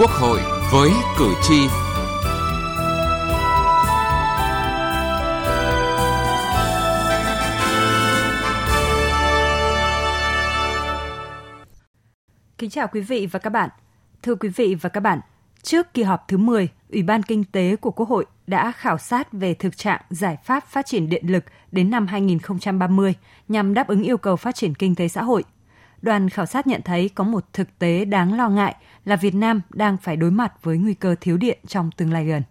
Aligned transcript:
Quốc 0.00 0.10
hội 0.10 0.40
với 0.72 0.90
cử 1.18 1.34
tri. 1.42 1.66
Kính 12.58 12.70
chào 12.70 12.88
quý 12.92 13.00
vị 13.00 13.26
và 13.26 13.38
các 13.38 13.50
bạn. 13.50 13.68
Thưa 14.22 14.34
quý 14.34 14.48
vị 14.48 14.74
và 14.80 14.88
các 14.88 15.00
bạn, 15.00 15.20
trước 15.62 15.94
kỳ 15.94 16.02
họp 16.02 16.28
thứ 16.28 16.36
10, 16.36 16.68
Ủy 16.90 17.02
ban 17.02 17.22
Kinh 17.22 17.44
tế 17.44 17.76
của 17.76 17.90
Quốc 17.90 18.08
hội 18.08 18.26
đã 18.46 18.72
khảo 18.72 18.98
sát 18.98 19.32
về 19.32 19.54
thực 19.54 19.76
trạng 19.76 20.00
giải 20.10 20.36
pháp 20.44 20.66
phát 20.66 20.86
triển 20.86 21.08
điện 21.08 21.24
lực 21.26 21.44
đến 21.72 21.90
năm 21.90 22.06
2030 22.06 23.14
nhằm 23.48 23.74
đáp 23.74 23.88
ứng 23.88 24.02
yêu 24.02 24.18
cầu 24.18 24.36
phát 24.36 24.54
triển 24.54 24.74
kinh 24.74 24.94
tế 24.94 25.08
xã 25.08 25.22
hội. 25.22 25.44
Đoàn 26.02 26.28
khảo 26.28 26.46
sát 26.46 26.66
nhận 26.66 26.82
thấy 26.82 27.10
có 27.14 27.24
một 27.24 27.44
thực 27.52 27.78
tế 27.78 28.04
đáng 28.04 28.36
lo 28.36 28.48
ngại 28.48 28.76
là 29.04 29.16
Việt 29.16 29.34
Nam 29.34 29.60
đang 29.70 29.96
phải 29.96 30.16
đối 30.16 30.30
mặt 30.30 30.52
với 30.62 30.78
nguy 30.78 30.94
cơ 30.94 31.14
thiếu 31.20 31.36
điện 31.36 31.58
trong 31.66 31.90
tương 31.90 32.12
lai 32.12 32.26
gần. 32.26 32.42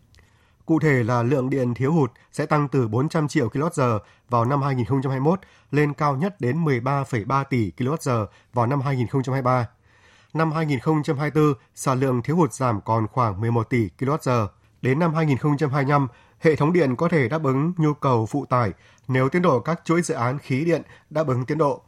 Cụ 0.66 0.80
thể 0.80 1.03
là 1.03 1.23
lượng 1.23 1.49
điện 1.49 1.73
thiếu 1.73 1.94
hụt 1.94 2.12
sẽ 2.31 2.45
tăng 2.45 2.67
từ 2.67 2.88
400 2.88 3.27
triệu 3.27 3.49
kWh 3.49 3.99
vào 4.30 4.45
năm 4.45 4.62
2021 4.62 5.39
lên 5.72 5.94
cao 5.94 6.16
nhất 6.16 6.41
đến 6.41 6.66
13,3 6.66 7.44
tỷ 7.44 7.72
kWh 7.77 8.25
vào 8.53 8.66
năm 8.66 8.81
2023. 8.81 9.67
Năm 10.34 10.52
2024, 10.52 11.53
sản 11.75 12.00
lượng 12.00 12.22
thiếu 12.22 12.36
hụt 12.36 12.53
giảm 12.53 12.81
còn 12.81 13.08
khoảng 13.08 13.41
11 13.41 13.70
tỷ 13.70 13.89
kWh. 14.00 14.47
Đến 14.81 15.00
năm 15.00 15.13
2025, 15.13 16.08
hệ 16.39 16.55
thống 16.55 16.73
điện 16.73 16.95
có 16.95 17.09
thể 17.09 17.30
đáp 17.30 17.44
ứng 17.44 17.73
nhu 17.77 17.94
cầu 17.94 18.25
phụ 18.25 18.45
tải 18.45 18.72
nếu 19.08 19.30
tiến 19.30 19.41
độ 19.41 19.59
các 19.59 19.81
chuỗi 19.86 20.02
dự 20.02 20.13
án 20.13 20.39
khí 20.39 20.66
điện 20.66 20.81
đáp 21.09 21.27
ứng 21.27 21.45
tiến 21.45 21.58
độ. 21.58 21.81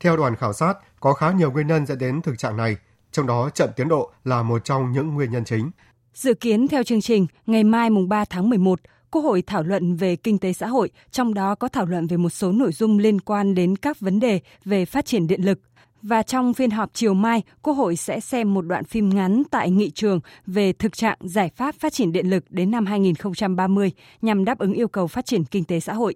Theo 0.00 0.16
đoàn 0.16 0.36
khảo 0.36 0.52
sát, 0.52 0.74
có 1.00 1.12
khá 1.12 1.32
nhiều 1.32 1.52
nguyên 1.52 1.66
nhân 1.66 1.86
dẫn 1.86 1.98
đến 1.98 2.22
thực 2.22 2.38
trạng 2.38 2.56
này, 2.56 2.76
trong 3.12 3.26
đó 3.26 3.50
chậm 3.54 3.68
tiến 3.76 3.88
độ 3.88 4.10
là 4.24 4.42
một 4.42 4.64
trong 4.64 4.92
những 4.92 5.14
nguyên 5.14 5.30
nhân 5.30 5.44
chính. 5.44 5.70
Dự 6.14 6.34
kiến 6.34 6.68
theo 6.68 6.82
chương 6.82 7.00
trình, 7.00 7.26
ngày 7.46 7.64
mai 7.64 7.90
mùng 7.90 8.08
3 8.08 8.24
tháng 8.24 8.50
11, 8.50 8.80
Quốc 9.10 9.22
hội 9.22 9.42
thảo 9.46 9.62
luận 9.62 9.96
về 9.96 10.16
kinh 10.16 10.38
tế 10.38 10.52
xã 10.52 10.66
hội, 10.66 10.90
trong 11.10 11.34
đó 11.34 11.54
có 11.54 11.68
thảo 11.68 11.86
luận 11.86 12.06
về 12.06 12.16
một 12.16 12.30
số 12.30 12.52
nội 12.52 12.72
dung 12.72 12.98
liên 12.98 13.20
quan 13.20 13.54
đến 13.54 13.76
các 13.76 14.00
vấn 14.00 14.20
đề 14.20 14.40
về 14.64 14.84
phát 14.84 15.06
triển 15.06 15.26
điện 15.26 15.42
lực. 15.44 15.60
Và 16.02 16.22
trong 16.22 16.54
phiên 16.54 16.70
họp 16.70 16.90
chiều 16.92 17.14
mai, 17.14 17.42
Quốc 17.62 17.74
hội 17.74 17.96
sẽ 17.96 18.20
xem 18.20 18.54
một 18.54 18.62
đoạn 18.62 18.84
phim 18.84 19.08
ngắn 19.08 19.42
tại 19.50 19.70
nghị 19.70 19.90
trường 19.90 20.20
về 20.46 20.72
thực 20.72 20.96
trạng 20.96 21.18
giải 21.20 21.50
pháp 21.56 21.74
phát 21.74 21.92
triển 21.92 22.12
điện 22.12 22.30
lực 22.30 22.44
đến 22.48 22.70
năm 22.70 22.86
2030 22.86 23.92
nhằm 24.22 24.44
đáp 24.44 24.58
ứng 24.58 24.72
yêu 24.72 24.88
cầu 24.88 25.06
phát 25.06 25.26
triển 25.26 25.44
kinh 25.44 25.64
tế 25.64 25.80
xã 25.80 25.94
hội. 25.94 26.14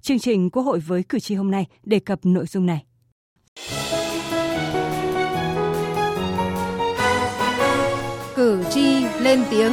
Chương 0.00 0.18
trình 0.18 0.50
Quốc 0.50 0.62
hội 0.62 0.80
với 0.80 1.02
cử 1.02 1.20
tri 1.20 1.34
hôm 1.34 1.50
nay 1.50 1.66
đề 1.82 1.98
cập 2.00 2.18
nội 2.22 2.46
dung 2.46 2.66
này. 2.66 2.84
Cử 8.36 8.64
tri 8.70 9.04
lên 9.20 9.44
tiếng. 9.50 9.72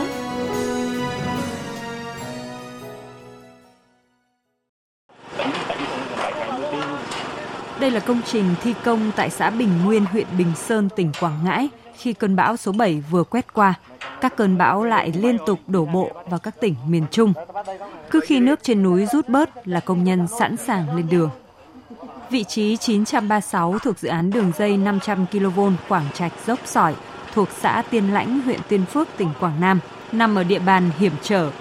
Đây 7.80 7.92
là 7.92 8.00
công 8.00 8.22
trình 8.26 8.46
thi 8.64 8.74
công 8.84 9.12
tại 9.16 9.30
xã 9.30 9.50
Bình 9.50 9.70
Nguyên, 9.86 10.06
huyện 10.06 10.28
Bình 10.38 10.52
Sơn, 10.56 10.90
tỉnh 10.96 11.12
Quảng 11.20 11.40
Ngãi 11.44 11.70
khi 11.98 12.14
cơn 12.14 12.36
bão 12.36 12.58
số 12.58 12.72
7 12.72 13.04
vừa 13.12 13.24
quét 13.24 13.54
qua. 13.54 13.74
Các 14.22 14.36
cơn 14.36 14.58
bão 14.58 14.84
lại 14.84 15.14
liên 15.16 15.38
tục 15.46 15.60
đổ 15.68 15.86
bộ 15.86 16.12
vào 16.30 16.40
các 16.40 16.62
tỉnh 16.62 16.76
miền 16.88 17.06
Trung. 17.12 17.34
Cứ 18.12 18.20
khi 18.20 18.40
nước 18.40 18.60
trên 18.64 18.84
núi 18.84 19.06
rút 19.06 19.30
bớt 19.30 19.68
là 19.68 19.80
công 19.80 20.04
nhân 20.04 20.28
sẵn 20.40 20.58
sàng 20.58 20.96
lên 20.96 21.08
đường. 21.10 21.30
Vị 22.36 22.44
trí 22.44 22.78
936 22.78 23.80
thuộc 23.80 24.00
dự 24.00 24.10
án 24.10 24.30
đường 24.30 24.52
dây 24.58 24.78
500 24.78 25.26
kV 25.32 25.60
Quảng 25.88 26.06
Trạch 26.14 26.32
dốc 26.46 26.60
sỏi 26.66 26.96
thuộc 27.34 27.48
xã 27.50 27.84
Tiên 27.90 28.14
Lãnh, 28.14 28.42
huyện 28.42 28.60
Tiên 28.68 28.86
Phước, 28.86 29.08
tỉnh 29.18 29.30
Quảng 29.40 29.62
Nam, 29.62 29.80
nằm 30.12 30.36
ở 30.36 30.44
địa 30.44 30.60
bàn 30.60 30.92
hiểm 30.98 31.12
trở. 31.22 31.52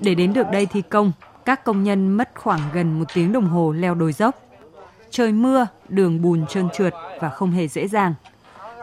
Để 0.00 0.14
đến 0.14 0.32
được 0.32 0.46
đây 0.52 0.66
thi 0.66 0.82
công, 0.82 1.12
các 1.44 1.64
công 1.64 1.82
nhân 1.82 2.08
mất 2.08 2.30
khoảng 2.34 2.60
gần 2.72 2.98
một 2.98 3.04
tiếng 3.14 3.32
đồng 3.32 3.44
hồ 3.44 3.72
leo 3.72 3.94
đồi 3.94 4.12
dốc. 4.12 4.34
Trời 5.10 5.32
mưa, 5.32 5.66
đường 5.88 6.22
bùn 6.22 6.46
trơn 6.46 6.68
trượt 6.72 6.94
và 7.20 7.28
không 7.28 7.50
hề 7.50 7.68
dễ 7.68 7.88
dàng. 7.88 8.14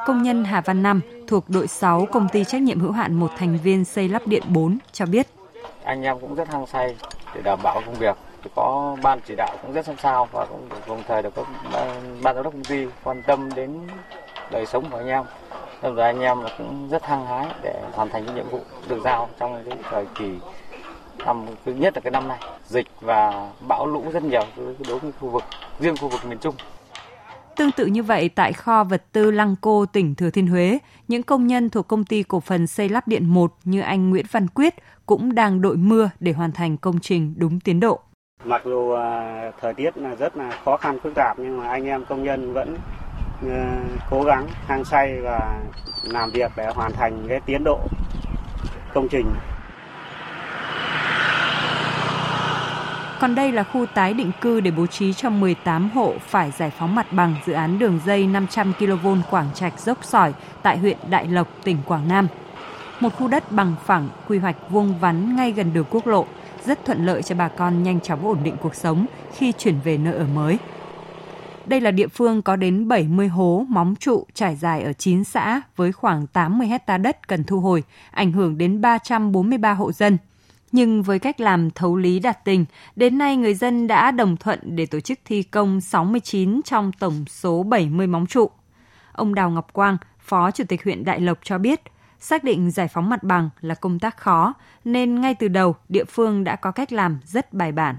Công 0.06 0.24
nhân 0.24 0.44
Hà 0.44 0.62
Văn 0.62 0.84
Năm 0.84 1.02
thuộc 1.28 1.50
đội 1.50 1.68
6 1.68 2.08
công 2.12 2.28
ty 2.30 2.44
trách 2.44 2.62
nhiệm 2.62 2.80
hữu 2.80 2.92
hạn 2.92 3.14
một 3.14 3.32
thành 3.38 3.58
viên 3.64 3.86
xây 3.86 4.10
lắp 4.10 4.28
điện 4.28 4.44
4 4.48 4.78
cho 4.92 5.06
biết. 5.06 5.28
Anh 5.84 6.04
em 6.04 6.20
cũng 6.22 6.36
rất 6.36 6.48
hăng 6.48 6.68
say 6.68 6.96
để 7.36 7.42
đảm 7.42 7.60
bảo 7.64 7.82
công 7.86 7.96
việc 7.96 8.18
thì 8.48 8.54
có 8.56 8.98
ban 9.04 9.20
chỉ 9.28 9.36
đạo 9.38 9.58
cũng 9.62 9.74
rất 9.74 9.86
sẵn 9.86 9.96
sao 10.02 10.28
và 10.32 10.46
cũng 10.46 10.70
đồng 10.88 11.04
thời 11.08 11.24
được 11.24 11.36
các 11.36 11.46
ban 11.74 12.22
giám 12.24 12.36
đốc 12.36 12.54
công 12.54 12.64
ty 12.64 12.86
quan 13.04 13.24
tâm 13.28 13.50
đến 13.56 13.80
đời 14.52 14.66
sống 14.66 14.86
của 14.90 14.98
anh 14.98 15.08
em. 15.08 15.24
Nên 15.84 15.96
là 15.96 16.06
anh 16.06 16.20
em 16.20 16.38
cũng 16.58 16.90
rất 16.90 17.06
hăng 17.06 17.26
hái 17.26 17.48
để 17.64 17.84
hoàn 17.94 18.10
thành 18.10 18.26
cái 18.26 18.36
nhiệm 18.36 18.50
vụ 18.50 18.60
được 18.88 19.02
giao 19.04 19.30
trong 19.40 19.64
cái 19.66 19.78
thời 19.90 20.06
kỳ 20.20 20.30
năm 21.26 21.46
thứ 21.66 21.74
nhất 21.74 21.94
là 21.96 22.02
cái 22.02 22.12
năm 22.12 22.28
này 22.28 22.40
dịch 22.68 22.88
và 23.02 23.52
bão 23.68 23.88
lũ 23.88 24.04
rất 24.14 24.24
nhiều 24.24 24.44
đối 24.88 25.00
với 25.00 25.12
khu 25.20 25.30
vực 25.30 25.44
riêng 25.80 25.98
khu 25.98 26.08
vực 26.08 26.26
miền 26.26 26.38
Trung. 26.38 26.56
Tương 27.56 27.72
tự 27.72 27.86
như 27.86 28.04
vậy, 28.04 28.30
tại 28.30 28.54
kho 28.54 28.84
vật 28.84 29.04
tư 29.12 29.32
Lăng 29.32 29.56
Cô, 29.62 29.86
tỉnh 29.86 30.16
Thừa 30.16 30.30
Thiên 30.30 30.48
Huế, 30.48 30.78
những 31.08 31.24
công 31.24 31.48
nhân 31.48 31.70
thuộc 31.70 31.88
công 31.88 32.06
ty 32.06 32.24
cổ 32.24 32.40
phần 32.40 32.68
xây 32.68 32.90
lắp 32.90 33.08
điện 33.08 33.26
1 33.26 33.54
như 33.64 33.82
anh 33.82 34.10
Nguyễn 34.10 34.26
Văn 34.32 34.48
Quyết 34.48 34.76
cũng 35.06 35.36
đang 35.36 35.62
đội 35.62 35.78
mưa 35.78 36.10
để 36.20 36.32
hoàn 36.32 36.52
thành 36.52 36.78
công 36.78 37.00
trình 37.00 37.34
đúng 37.38 37.60
tiến 37.60 37.80
độ. 37.80 38.00
Mặc 38.46 38.62
dù 38.66 38.92
à, 38.92 39.52
thời 39.62 39.74
tiết 39.74 39.98
là 39.98 40.16
rất 40.16 40.38
là 40.38 40.52
khó 40.66 40.78
khăn 40.78 41.00
phức 41.04 41.16
tạp 41.16 41.40
nhưng 41.40 41.58
mà 41.58 41.70
anh 41.70 41.86
em 41.86 42.06
công 42.06 42.24
nhân 42.24 42.54
vẫn 42.54 42.78
ờ, 43.42 43.66
cố 44.10 44.24
gắng 44.24 44.48
hăng 44.68 44.86
say 44.86 45.20
và 45.22 45.62
làm 46.04 46.32
việc 46.32 46.52
để 46.56 46.68
hoàn 46.76 46.92
thành 46.92 47.26
cái 47.30 47.40
tiến 47.46 47.64
độ 47.64 47.80
công 48.94 49.08
trình. 49.08 49.26
Còn 53.20 53.36
đây 53.36 53.52
là 53.52 53.64
khu 53.64 53.86
tái 53.86 54.14
định 54.14 54.32
cư 54.42 54.60
để 54.60 54.72
bố 54.72 54.88
trí 54.88 55.14
cho 55.14 55.30
18 55.30 55.90
hộ 55.90 56.14
phải 56.20 56.52
giải 56.52 56.72
phóng 56.78 56.96
mặt 56.96 57.08
bằng 57.12 57.36
dự 57.46 57.54
án 57.54 57.80
đường 57.80 58.00
dây 58.06 58.28
500 58.28 58.74
kV 58.80 59.08
Quảng 59.30 59.50
Trạch 59.54 59.80
dốc 59.80 59.98
sỏi 60.04 60.34
tại 60.62 60.78
huyện 60.78 60.98
Đại 61.10 61.28
Lộc, 61.28 61.48
tỉnh 61.64 61.78
Quảng 61.86 62.08
Nam. 62.08 62.28
Một 63.00 63.10
khu 63.16 63.28
đất 63.28 63.52
bằng 63.52 63.76
phẳng, 63.86 64.10
quy 64.28 64.38
hoạch 64.38 64.56
vuông 64.70 65.00
vắn 65.00 65.36
ngay 65.36 65.52
gần 65.52 65.74
đường 65.74 65.86
quốc 65.90 66.08
lộ, 66.08 66.26
rất 66.68 66.86
thuận 66.86 67.06
lợi 67.06 67.24
cho 67.24 67.36
bà 67.36 67.48
con 67.48 67.84
nhanh 67.84 68.02
chóng 68.02 68.28
ổn 68.28 68.38
định 68.44 68.56
cuộc 68.62 68.76
sống 68.76 69.06
khi 69.34 69.52
chuyển 69.52 69.80
về 69.84 69.98
nơi 69.98 70.14
ở 70.14 70.26
mới. 70.36 70.58
Đây 71.66 71.82
là 71.82 71.92
địa 71.92 72.08
phương 72.08 72.42
có 72.42 72.56
đến 72.56 72.88
70 72.88 73.28
hố 73.28 73.66
móng 73.70 73.96
trụ 74.00 74.26
trải 74.34 74.56
dài 74.56 74.84
ở 74.84 74.94
9 74.94 75.24
xã 75.24 75.62
với 75.76 75.92
khoảng 75.92 76.28
80 76.28 76.68
hecta 76.68 76.98
đất 76.98 77.28
cần 77.28 77.44
thu 77.44 77.60
hồi, 77.60 77.84
ảnh 78.12 78.32
hưởng 78.32 78.58
đến 78.58 78.82
343 78.82 79.74
hộ 79.74 79.92
dân. 79.92 80.18
Nhưng 80.72 81.04
với 81.04 81.20
cách 81.20 81.40
làm 81.40 81.72
thấu 81.72 81.96
lý 81.96 82.20
đạt 82.20 82.46
tình, 82.46 82.66
đến 82.96 83.18
nay 83.18 83.38
người 83.38 83.54
dân 83.54 83.88
đã 83.88 84.12
đồng 84.12 84.38
thuận 84.38 84.60
để 84.76 84.86
tổ 84.86 85.00
chức 85.00 85.20
thi 85.26 85.44
công 85.44 85.82
69 85.82 86.62
trong 86.66 86.92
tổng 87.00 87.26
số 87.30 87.64
70 87.64 88.08
móng 88.08 88.26
trụ. 88.28 88.50
Ông 89.12 89.36
Đào 89.36 89.50
Ngọc 89.50 89.74
Quang, 89.74 89.98
Phó 90.20 90.52
Chủ 90.52 90.64
tịch 90.68 90.84
huyện 90.84 91.06
Đại 91.06 91.20
Lộc 91.20 91.38
cho 91.44 91.58
biết, 91.58 91.82
xác 92.20 92.44
định 92.44 92.72
giải 92.72 92.88
phóng 92.88 93.10
mặt 93.10 93.24
bằng 93.24 93.50
là 93.62 93.76
công 93.76 94.00
tác 94.00 94.18
khó, 94.18 94.54
nên 94.86 95.22
ngay 95.22 95.36
từ 95.36 95.48
đầu 95.48 95.76
địa 95.90 96.04
phương 96.04 96.44
đã 96.44 96.56
có 96.56 96.72
cách 96.72 96.94
làm 96.94 97.20
rất 97.26 97.54
bài 97.54 97.72
bản. 97.72 97.96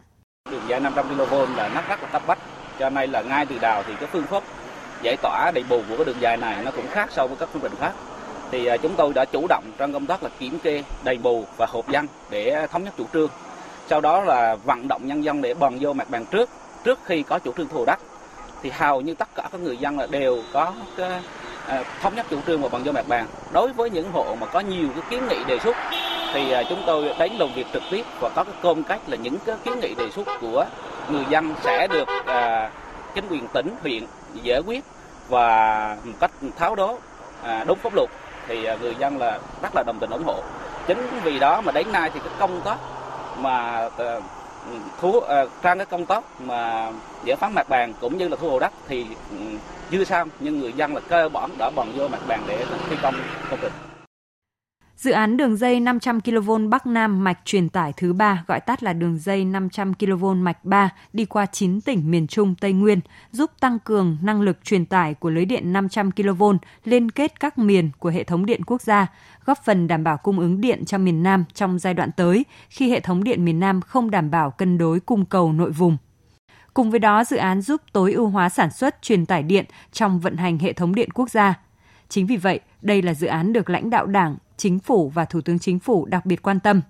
Đường 0.51 0.63
dây 0.69 0.81
500 0.81 1.07
kV 1.09 1.35
là 1.57 1.69
nắp 1.69 1.89
rất 1.89 2.03
là 2.03 2.09
cấp 2.09 2.23
bách, 2.27 2.39
cho 2.79 2.91
nên 2.91 3.11
là 3.11 3.23
ngay 3.23 3.47
từ 3.47 3.59
đầu 3.59 3.83
thì 3.87 3.93
cái 4.01 4.09
phương 4.13 4.27
pháp 4.27 4.43
giải 5.03 5.17
tỏa 5.23 5.51
đầy 5.55 5.65
bù 5.69 5.83
của 5.89 5.97
cái 5.97 6.05
đường 6.05 6.21
dài 6.21 6.37
này 6.37 6.65
nó 6.65 6.71
cũng 6.71 6.87
khác 6.91 7.09
so 7.13 7.27
với 7.27 7.37
các 7.37 7.49
phương 7.53 7.63
trình 7.63 7.75
khác. 7.81 7.93
Thì 8.51 8.67
à, 8.67 8.77
chúng 8.77 8.95
tôi 8.97 9.13
đã 9.15 9.25
chủ 9.25 9.47
động 9.49 9.65
trong 9.79 9.93
công 9.93 10.07
tác 10.07 10.23
là 10.23 10.31
kiểm 10.39 10.59
kê 10.59 10.85
đầy 11.05 11.19
bù 11.19 11.45
và 11.57 11.67
hộp 11.67 11.89
dân 11.89 12.07
để 12.31 12.67
thống 12.71 12.85
nhất 12.85 12.95
chủ 12.99 13.07
trương. 13.13 13.31
Sau 13.87 14.01
đó 14.01 14.21
là 14.21 14.57
vận 14.65 14.89
động 14.89 15.07
nhân 15.07 15.25
dân 15.25 15.43
để 15.43 15.55
bòn 15.55 15.75
vô 15.81 15.93
mặt 15.93 16.11
bằng 16.11 16.25
trước 16.27 16.51
trước 16.85 16.99
khi 17.05 17.23
có 17.23 17.39
chủ 17.39 17.53
trương 17.57 17.69
thu 17.69 17.85
đất. 17.87 17.99
Thì 18.63 18.71
hầu 18.71 19.01
như 19.01 19.15
tất 19.15 19.29
cả 19.35 19.49
các 19.53 19.61
người 19.61 19.77
dân 19.77 19.99
là 19.99 20.07
đều 20.07 20.43
có 20.53 20.73
cái, 20.97 21.21
Ờ, 21.69 21.85
thống 22.01 22.15
nhất 22.15 22.27
chủ 22.31 22.41
trương 22.47 22.63
và 22.63 22.69
bằng 22.69 22.85
do 22.85 22.93
mặt 22.93 23.09
bằng 23.09 23.27
đối 23.53 23.73
với 23.73 23.91
những 23.91 24.13
hộ 24.13 24.37
mà 24.41 24.47
có 24.47 24.61
nhiều 24.61 24.89
cái 24.95 25.03
kiến 25.11 25.23
nghị 25.29 25.45
đề 25.47 25.59
xuất 25.59 25.77
thì 26.33 26.53
à, 26.53 26.63
chúng 26.69 26.83
tôi 26.87 27.15
đến 27.19 27.33
làm 27.39 27.49
việc 27.55 27.67
trực 27.73 27.83
tiếp 27.91 28.05
và 28.21 28.29
có 28.35 28.45
cái 28.45 28.55
công 28.63 28.83
cách 28.83 29.01
là 29.07 29.17
những 29.17 29.37
cái 29.47 29.57
kiến 29.65 29.81
nghị 29.81 29.95
đề 29.95 30.11
xuất 30.11 30.29
của 30.41 30.65
người 31.11 31.25
dân 31.31 31.55
sẽ 31.63 31.87
được 31.87 32.09
à, 32.27 32.71
chính 33.15 33.29
quyền 33.29 33.49
tỉnh 33.49 33.75
huyện 33.83 34.07
giải 34.43 34.61
quyết 34.67 34.85
và 35.29 35.97
một 36.05 36.13
cách 36.21 36.31
tháo 36.57 36.75
đố 36.75 36.99
à, 37.43 37.65
đúng 37.65 37.79
pháp 37.79 37.95
luật 37.95 38.09
thì 38.49 38.65
à, 38.65 38.77
người 38.81 38.95
dân 38.99 39.19
là 39.19 39.39
rất 39.63 39.73
là 39.75 39.83
đồng 39.87 39.99
tình 40.01 40.11
ủng 40.11 40.25
hộ. 40.25 40.43
Chính 40.87 41.07
vì 41.25 41.39
đó 41.39 41.61
mà 41.61 41.73
đến 41.73 41.93
nay 41.93 42.11
thì 42.15 42.21
cái 42.21 42.33
công 42.39 42.61
tác 42.61 42.77
mà 43.39 43.89
à, 43.99 44.21
thu 45.01 45.21
à, 45.21 45.27
ờ, 45.29 45.49
trang 45.63 45.79
cái 45.79 45.87
công 45.87 46.07
tác 46.07 46.41
mà 46.41 46.91
giải 47.25 47.37
phóng 47.37 47.55
mặt 47.55 47.69
bằng 47.69 47.93
cũng 48.01 48.19
như 48.19 48.29
là 48.29 48.37
thu 48.41 48.51
hồi 48.51 48.61
đất 48.61 48.73
thì 48.89 49.07
ừ, 49.31 49.37
chưa 49.91 50.05
xong 50.05 50.29
nhưng 50.41 50.61
người 50.61 50.73
dân 50.73 50.95
là 50.95 51.01
cơ 51.09 51.29
bản 51.29 51.51
đã 51.59 51.71
bằng 51.71 51.93
vô 51.97 52.09
mặt 52.09 52.21
bằng 52.29 52.43
để 52.47 52.65
thi 52.91 52.97
công 53.03 53.15
công 53.51 53.59
trình. 53.63 53.88
Dự 54.99 55.11
án 55.11 55.37
đường 55.37 55.57
dây 55.57 55.81
500 55.81 56.21
kV 56.21 56.51
Bắc 56.71 56.87
Nam 56.87 57.25
mạch 57.25 57.39
truyền 57.45 57.69
tải 57.69 57.93
thứ 57.97 58.13
ba, 58.13 58.45
gọi 58.47 58.61
tắt 58.61 58.83
là 58.83 58.93
đường 58.93 59.19
dây 59.19 59.45
500 59.45 59.95
kV 59.95 60.25
mạch 60.25 60.65
3, 60.65 60.91
đi 61.13 61.25
qua 61.25 61.47
9 61.47 61.81
tỉnh 61.81 62.11
miền 62.11 62.27
Trung 62.27 62.55
Tây 62.61 62.73
Nguyên, 62.73 63.01
giúp 63.33 63.51
tăng 63.61 63.79
cường 63.79 64.17
năng 64.23 64.41
lực 64.41 64.65
truyền 64.65 64.87
tải 64.87 65.15
của 65.15 65.31
lưới 65.31 65.45
điện 65.45 65.73
500 65.73 66.11
kV 66.11 66.43
liên 66.85 67.11
kết 67.11 67.41
các 67.41 67.59
miền 67.59 67.91
của 67.99 68.09
hệ 68.09 68.25
thống 68.25 68.47
điện 68.47 68.65
quốc 68.65 68.83
gia, 68.83 69.07
góp 69.45 69.65
phần 69.65 69.89
đảm 69.89 70.05
bảo 70.05 70.17
cung 70.17 70.39
ứng 70.41 70.61
điện 70.61 70.85
cho 70.85 70.99
miền 70.99 71.23
Nam 71.23 71.45
trong 71.55 71.79
giai 71.79 71.95
đoạn 71.95 72.11
tới 72.17 72.45
khi 72.69 72.91
hệ 72.91 73.01
thống 73.01 73.25
điện 73.25 73.45
miền 73.45 73.61
Nam 73.61 73.81
không 73.81 74.11
đảm 74.11 74.31
bảo 74.31 74.51
cân 74.51 74.79
đối 74.79 75.01
cung 75.01 75.25
cầu 75.25 75.53
nội 75.53 75.71
vùng. 75.71 75.97
Cùng 76.75 76.91
với 76.91 77.01
đó, 77.01 77.25
dự 77.25 77.37
án 77.37 77.63
giúp 77.63 77.81
tối 77.93 78.13
ưu 78.13 78.29
hóa 78.29 78.49
sản 78.49 78.71
xuất 78.71 79.03
truyền 79.03 79.27
tải 79.27 79.43
điện 79.43 79.65
trong 79.93 80.21
vận 80.21 80.37
hành 80.37 80.59
hệ 80.59 80.73
thống 80.73 80.95
điện 80.95 81.11
quốc 81.11 81.31
gia. 81.31 81.55
Chính 82.09 82.27
vì 82.27 82.37
vậy, 82.37 82.61
đây 82.83 83.03
là 83.03 83.15
dự 83.15 83.27
án 83.27 83.53
được 83.53 83.71
lãnh 83.71 83.91
đạo 83.91 84.07
Đảng, 84.07 84.37
Chính 84.59 84.79
phủ 84.79 85.09
và 85.09 85.25
Thủ 85.25 85.41
tướng 85.41 85.59
Chính 85.59 85.79
phủ 85.79 86.07
đặc 86.07 86.27
biệt 86.27 86.43
quan 86.43 86.61
tâm. 86.61 86.81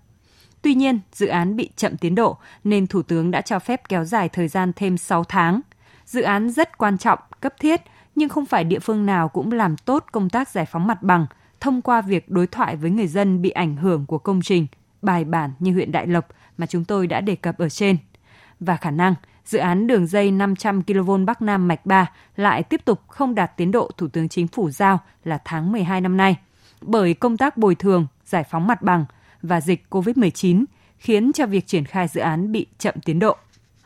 Tuy 0.63 0.75
nhiên, 0.75 1.01
dự 1.13 1.27
án 1.27 1.57
bị 1.57 1.71
chậm 1.77 1.97
tiến 1.97 2.15
độ 2.15 2.37
nên 2.65 2.87
Thủ 2.87 3.03
tướng 3.03 3.31
đã 3.31 3.41
cho 3.41 3.59
phép 3.59 3.89
kéo 3.89 4.05
dài 4.05 4.29
thời 4.29 4.49
gian 4.49 4.73
thêm 4.77 4.99
6 4.99 5.25
tháng. 5.25 5.61
Dự 6.05 6.23
án 6.23 6.51
rất 6.51 6.79
quan 6.79 6.99
trọng, 6.99 7.19
cấp 7.41 7.55
thiết, 7.61 7.81
nhưng 8.15 8.29
không 8.29 8.47
phải 8.47 8.65
địa 8.65 8.79
phương 8.79 9.07
nào 9.07 9.29
cũng 9.29 9.53
làm 9.53 9.77
tốt 9.77 10.05
công 10.13 10.31
tác 10.31 10.49
giải 10.49 10.67
phóng 10.67 10.87
mặt 10.87 11.03
bằng 11.03 11.27
thông 11.61 11.83
qua 11.83 12.01
việc 12.01 12.29
đối 12.29 12.47
thoại 12.47 12.77
với 12.77 12.91
người 12.91 13.07
dân 13.07 13.43
bị 13.43 13.51
ảnh 13.51 13.77
hưởng 13.77 14.07
của 14.07 14.19
công 14.19 14.41
trình, 14.43 14.67
bài 15.03 15.25
bản 15.25 15.53
như 15.59 15.73
huyện 15.73 15.93
Đại 15.93 16.07
Lộc 16.07 16.29
mà 16.59 16.67
chúng 16.67 16.85
tôi 16.85 17.07
đã 17.07 17.21
đề 17.21 17.37
cập 17.37 17.59
ở 17.59 17.69
trên. 17.69 17.97
Và 18.61 18.77
khả 18.77 18.91
năng 18.91 19.15
dự 19.45 19.59
án 19.59 19.87
đường 19.87 20.07
dây 20.07 20.31
500 20.31 20.83
kV 20.83 21.11
Bắc 21.27 21.43
Nam 21.43 21.69
mạch 21.69 21.87
3 21.87 22.11
lại 22.37 22.63
tiếp 22.63 22.85
tục 22.85 23.01
không 23.09 23.35
đạt 23.35 23.57
tiến 23.57 23.71
độ 23.71 23.91
Thủ 23.97 24.09
tướng 24.09 24.29
Chính 24.29 24.49
phủ 24.49 24.71
giao 24.71 24.99
là 25.25 25.39
tháng 25.45 25.73
12 25.73 26.01
năm 26.01 26.17
nay– 26.17 26.37
bởi 26.81 27.15
công 27.15 27.37
tác 27.37 27.57
bồi 27.57 27.75
thường, 27.75 28.07
giải 28.25 28.45
phóng 28.51 28.67
mặt 28.67 28.83
bằng 28.83 29.05
và 29.43 29.61
dịch 29.61 29.87
COVID-19 29.91 30.65
khiến 30.99 31.33
cho 31.33 31.47
việc 31.47 31.67
triển 31.67 31.85
khai 31.85 32.09
dự 32.09 32.21
án 32.21 32.53
bị 32.53 32.67
chậm 32.79 32.95
tiến 33.05 33.19
độ. 33.19 33.37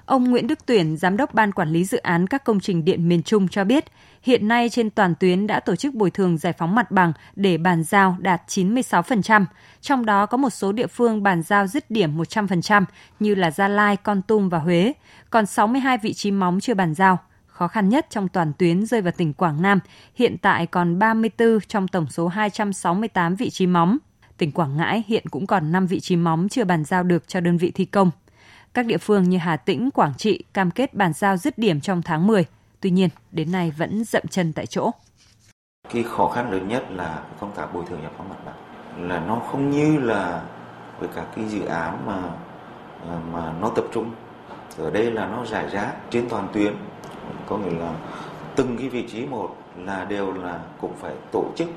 Ông 0.04 0.30
Nguyễn 0.30 0.46
Đức 0.46 0.58
Tuyển, 0.66 0.96
Giám 0.96 1.16
đốc 1.16 1.34
Ban 1.34 1.52
Quản 1.52 1.72
lý 1.72 1.84
Dự 1.84 1.98
án 1.98 2.26
các 2.26 2.44
công 2.44 2.60
trình 2.60 2.84
điện 2.84 3.08
miền 3.08 3.22
Trung 3.22 3.48
cho 3.48 3.64
biết, 3.64 3.84
hiện 4.22 4.48
nay 4.48 4.68
trên 4.68 4.90
toàn 4.90 5.14
tuyến 5.20 5.46
đã 5.46 5.60
tổ 5.60 5.76
chức 5.76 5.94
bồi 5.94 6.10
thường 6.10 6.38
giải 6.38 6.52
phóng 6.52 6.74
mặt 6.74 6.90
bằng 6.90 7.12
để 7.36 7.58
bàn 7.58 7.84
giao 7.84 8.16
đạt 8.18 8.42
96%, 8.48 9.44
trong 9.80 10.06
đó 10.06 10.26
có 10.26 10.36
một 10.36 10.50
số 10.50 10.72
địa 10.72 10.86
phương 10.86 11.22
bàn 11.22 11.42
giao 11.42 11.66
dứt 11.66 11.90
điểm 11.90 12.18
100% 12.18 12.84
như 13.20 13.34
là 13.34 13.50
Gia 13.50 13.68
Lai, 13.68 13.96
Con 13.96 14.22
Tum 14.22 14.48
và 14.48 14.58
Huế, 14.58 14.92
còn 15.30 15.46
62 15.46 15.98
vị 15.98 16.12
trí 16.12 16.30
móng 16.30 16.60
chưa 16.60 16.74
bàn 16.74 16.94
giao– 16.94 17.18
khó 17.62 17.69
khăn 17.69 17.88
nhất 17.88 18.06
trong 18.11 18.29
toàn 18.29 18.53
tuyến 18.59 18.87
rơi 18.87 19.00
vào 19.03 19.12
tỉnh 19.17 19.32
Quảng 19.32 19.62
Nam, 19.62 19.81
hiện 20.14 20.38
tại 20.38 20.67
còn 20.67 20.99
34 20.99 21.59
trong 21.69 21.88
tổng 21.88 22.06
số 22.11 22.29
268 22.29 23.35
vị 23.35 23.50
trí 23.50 23.67
móng. 23.67 23.99
Tỉnh 24.38 24.53
Quảng 24.53 24.76
Ngãi 24.76 25.05
hiện 25.06 25.25
cũng 25.31 25.47
còn 25.47 25.73
5 25.73 25.87
vị 25.87 26.00
trí 26.00 26.17
móng 26.17 26.49
chưa 26.49 26.64
bàn 26.64 26.85
giao 26.85 27.03
được 27.03 27.29
cho 27.29 27.41
đơn 27.41 27.59
vị 27.59 27.73
thi 27.75 27.85
công. 27.85 28.11
Các 28.75 28.87
địa 28.87 28.99
phương 28.99 29.31
như 29.31 29.38
Hà 29.38 29.56
Tĩnh, 29.56 29.91
Quảng 29.91 30.14
Trị 30.14 30.44
cam 30.55 30.70
kết 30.70 30.94
bàn 30.94 31.12
giao 31.12 31.37
dứt 31.37 31.59
điểm 31.59 31.81
trong 31.81 32.03
tháng 32.03 32.26
10. 32.26 32.44
Tuy 32.81 32.91
nhiên, 32.91 33.09
đến 33.32 33.53
nay 33.53 33.73
vẫn 33.76 34.05
dậm 34.05 34.23
chân 34.31 34.53
tại 34.53 34.67
chỗ. 34.67 34.91
Cái 35.93 36.03
khó 36.03 36.29
khăn 36.29 36.53
lớn 36.53 36.69
nhất 36.69 36.85
là 36.91 37.23
công 37.41 37.55
tác 37.55 37.75
bồi 37.75 37.85
thường 37.88 38.03
giải 38.03 38.12
phóng 38.19 38.29
mặt 38.29 38.38
bằng. 38.44 39.09
Là 39.09 39.20
nó 39.20 39.43
không 39.50 39.70
như 39.70 39.99
là 39.99 40.43
với 40.99 41.09
các 41.14 41.26
cái 41.37 41.44
dự 41.49 41.64
án 41.64 42.06
mà 42.06 42.23
mà 43.32 43.53
nó 43.61 43.69
tập 43.76 43.85
trung 43.93 44.14
ở 44.79 44.91
đây 44.91 45.11
là 45.11 45.26
nó 45.26 45.44
rải 45.44 45.70
rác 45.70 45.93
trên 46.11 46.29
toàn 46.29 46.49
tuyến 46.53 46.75
có 47.46 47.56
nghĩa 47.56 47.78
là 47.78 47.92
từng 48.56 48.76
cái 48.78 48.88
vị 48.88 49.08
trí 49.08 49.26
một 49.26 49.56
là 49.76 50.04
đều 50.04 50.32
là 50.32 50.58
cũng 50.80 50.92
phải 51.00 51.12
tổ 51.32 51.44
chức 51.56 51.68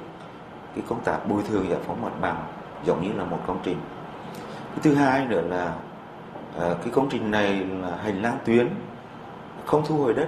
cái 0.75 0.83
công 0.87 1.03
tác 1.03 1.29
bồi 1.29 1.43
thường 1.49 1.69
giải 1.69 1.79
phóng 1.87 2.01
mặt 2.01 2.11
bằng 2.21 2.43
giống 2.85 3.01
như 3.01 3.13
là 3.17 3.23
một 3.23 3.39
công 3.47 3.59
trình. 3.63 3.77
Cái 4.69 4.79
thứ 4.81 4.95
hai 4.95 5.25
nữa 5.25 5.41
là 5.49 5.73
à, 6.59 6.75
cái 6.83 6.93
công 6.93 7.09
trình 7.09 7.31
này 7.31 7.65
là 7.81 7.97
hành 8.03 8.21
lang 8.21 8.37
tuyến 8.45 8.67
không 9.65 9.83
thu 9.85 9.97
hồi 9.97 10.13
đất 10.13 10.27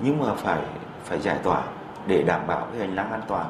nhưng 0.00 0.20
mà 0.20 0.34
phải 0.34 0.60
phải 1.04 1.20
giải 1.20 1.38
tỏa 1.42 1.62
để 2.06 2.22
đảm 2.22 2.46
bảo 2.46 2.66
cái 2.70 2.80
hành 2.80 2.94
lang 2.94 3.10
an 3.10 3.20
toàn. 3.28 3.46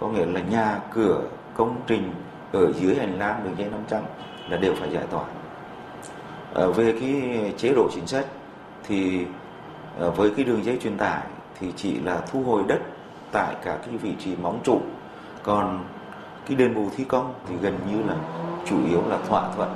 Có 0.00 0.08
nghĩa 0.08 0.26
là 0.26 0.40
nhà 0.40 0.78
cửa 0.90 1.20
công 1.54 1.80
trình 1.86 2.12
ở 2.52 2.72
dưới 2.72 2.94
hành 2.94 3.18
lang 3.18 3.40
đường 3.44 3.58
dây 3.58 3.68
500 3.70 4.02
là 4.48 4.56
đều 4.56 4.74
phải 4.74 4.90
giải 4.90 5.04
tỏa. 5.10 5.24
À, 6.54 6.66
về 6.76 6.94
cái 7.00 7.52
chế 7.56 7.72
độ 7.74 7.88
chính 7.94 8.06
sách 8.06 8.26
thì 8.88 9.26
với 9.98 10.30
cái 10.36 10.44
đường 10.44 10.64
dây 10.64 10.78
truyền 10.82 10.98
tải 10.98 11.22
thì 11.60 11.66
chỉ 11.76 12.00
là 12.00 12.20
thu 12.30 12.42
hồi 12.42 12.62
đất 12.68 12.78
tại 13.32 13.54
cả 13.64 13.78
cái 13.86 13.96
vị 13.96 14.12
trí 14.24 14.36
móng 14.36 14.60
trụ. 14.64 14.80
Còn 15.42 15.84
cái 16.46 16.56
đền 16.56 16.74
bù 16.74 16.88
thi 16.96 17.04
công 17.04 17.34
thì 17.48 17.54
gần 17.62 17.78
như 17.90 18.02
là 18.02 18.16
chủ 18.66 18.86
yếu 18.88 19.08
là 19.08 19.18
thỏa 19.28 19.54
thuận. 19.54 19.70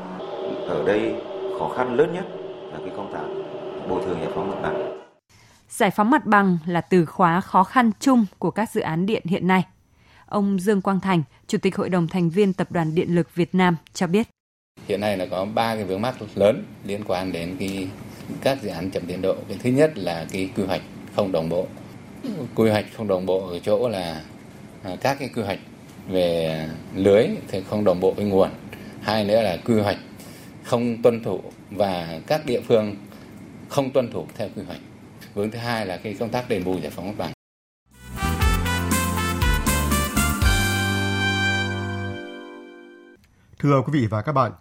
Ở 0.68 0.84
đây 0.86 1.14
khó 1.58 1.68
khăn 1.76 1.94
lớn 1.96 2.12
nhất 2.14 2.24
là 2.72 2.78
cái 2.78 2.94
công 2.96 3.12
tác 3.12 3.22
bồi 3.88 4.04
thường 4.04 4.18
giải 4.20 4.30
phóng 4.34 4.50
mặt 4.50 4.56
bằng. 4.62 4.98
Giải 5.68 5.90
phóng 5.90 6.10
mặt 6.10 6.26
bằng 6.26 6.58
là 6.66 6.80
từ 6.80 7.06
khóa 7.06 7.40
khó 7.40 7.64
khăn 7.64 7.90
chung 8.00 8.26
của 8.38 8.50
các 8.50 8.70
dự 8.70 8.80
án 8.80 9.06
điện 9.06 9.22
hiện 9.24 9.46
nay. 9.46 9.64
Ông 10.26 10.60
Dương 10.60 10.80
Quang 10.80 11.00
Thành 11.00 11.22
chủ 11.46 11.58
tịch 11.58 11.76
hội 11.76 11.88
đồng 11.88 12.08
thành 12.08 12.30
viên 12.30 12.52
tập 12.52 12.72
đoàn 12.72 12.94
điện 12.94 13.14
lực 13.14 13.34
Việt 13.34 13.54
Nam 13.54 13.76
cho 13.92 14.06
biết. 14.06 14.28
Hiện 14.88 15.00
nay 15.00 15.16
là 15.16 15.26
có 15.30 15.46
ba 15.54 15.74
cái 15.74 15.84
vướng 15.84 16.02
mắc 16.02 16.14
lớn 16.34 16.64
liên 16.84 17.04
quan 17.06 17.32
đến 17.32 17.56
cái 17.58 17.88
các 18.40 18.62
dự 18.62 18.68
án 18.68 18.90
chậm 18.90 19.06
tiến 19.06 19.22
độ. 19.22 19.36
Cái 19.48 19.58
thứ 19.62 19.70
nhất 19.70 19.98
là 19.98 20.26
cái 20.32 20.50
quy 20.56 20.64
hoạch 20.64 20.82
không 21.16 21.32
đồng 21.32 21.48
bộ. 21.48 21.66
Quy 22.54 22.70
hoạch 22.70 22.86
không 22.96 23.08
đồng 23.08 23.26
bộ 23.26 23.48
ở 23.48 23.58
chỗ 23.58 23.88
là 23.88 24.22
à, 24.82 24.96
các 25.00 25.16
cái 25.18 25.28
quy 25.34 25.42
hoạch 25.42 25.58
về 26.08 26.68
lưới 26.94 27.26
thì 27.48 27.62
không 27.70 27.84
đồng 27.84 28.00
bộ 28.00 28.10
với 28.10 28.24
nguồn. 28.24 28.50
Hai 29.02 29.24
nữa 29.24 29.42
là 29.42 29.56
quy 29.64 29.80
hoạch 29.80 29.98
không 30.64 31.02
tuân 31.02 31.22
thủ 31.22 31.40
và 31.70 32.20
các 32.26 32.46
địa 32.46 32.60
phương 32.60 32.96
không 33.68 33.90
tuân 33.90 34.12
thủ 34.12 34.26
theo 34.36 34.48
quy 34.56 34.62
hoạch. 34.62 34.80
Vướng 35.34 35.50
thứ 35.50 35.58
hai 35.58 35.86
là 35.86 35.96
cái 35.96 36.14
công 36.14 36.28
tác 36.28 36.48
đền 36.48 36.64
bù 36.64 36.78
giải 36.78 36.90
phóng 36.90 37.06
mặt 37.06 37.14
bằng. 37.18 37.32
Thưa 43.58 43.82
quý 43.86 44.00
vị 44.00 44.06
và 44.10 44.22
các 44.22 44.32
bạn, 44.32 44.52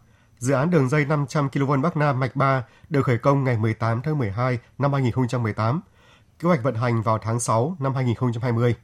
Dự 0.46 0.54
án 0.54 0.70
đường 0.70 0.90
dây 0.90 1.06
500 1.06 1.50
kV 1.50 1.72
Bắc 1.84 1.98
Nam 1.98 2.20
mạch 2.20 2.36
3 2.36 2.64
được 2.90 3.02
khởi 3.06 3.18
công 3.18 3.44
ngày 3.44 3.58
18 3.58 4.02
tháng 4.02 4.18
12 4.18 4.60
năm 4.78 4.94
2018, 4.94 5.82
kế 6.40 6.48
hoạch 6.48 6.64
vận 6.64 6.76
hành 6.76 7.02
vào 7.02 7.18
tháng 7.18 7.40
6 7.40 7.76
năm 7.80 7.96
2020. 7.96 8.76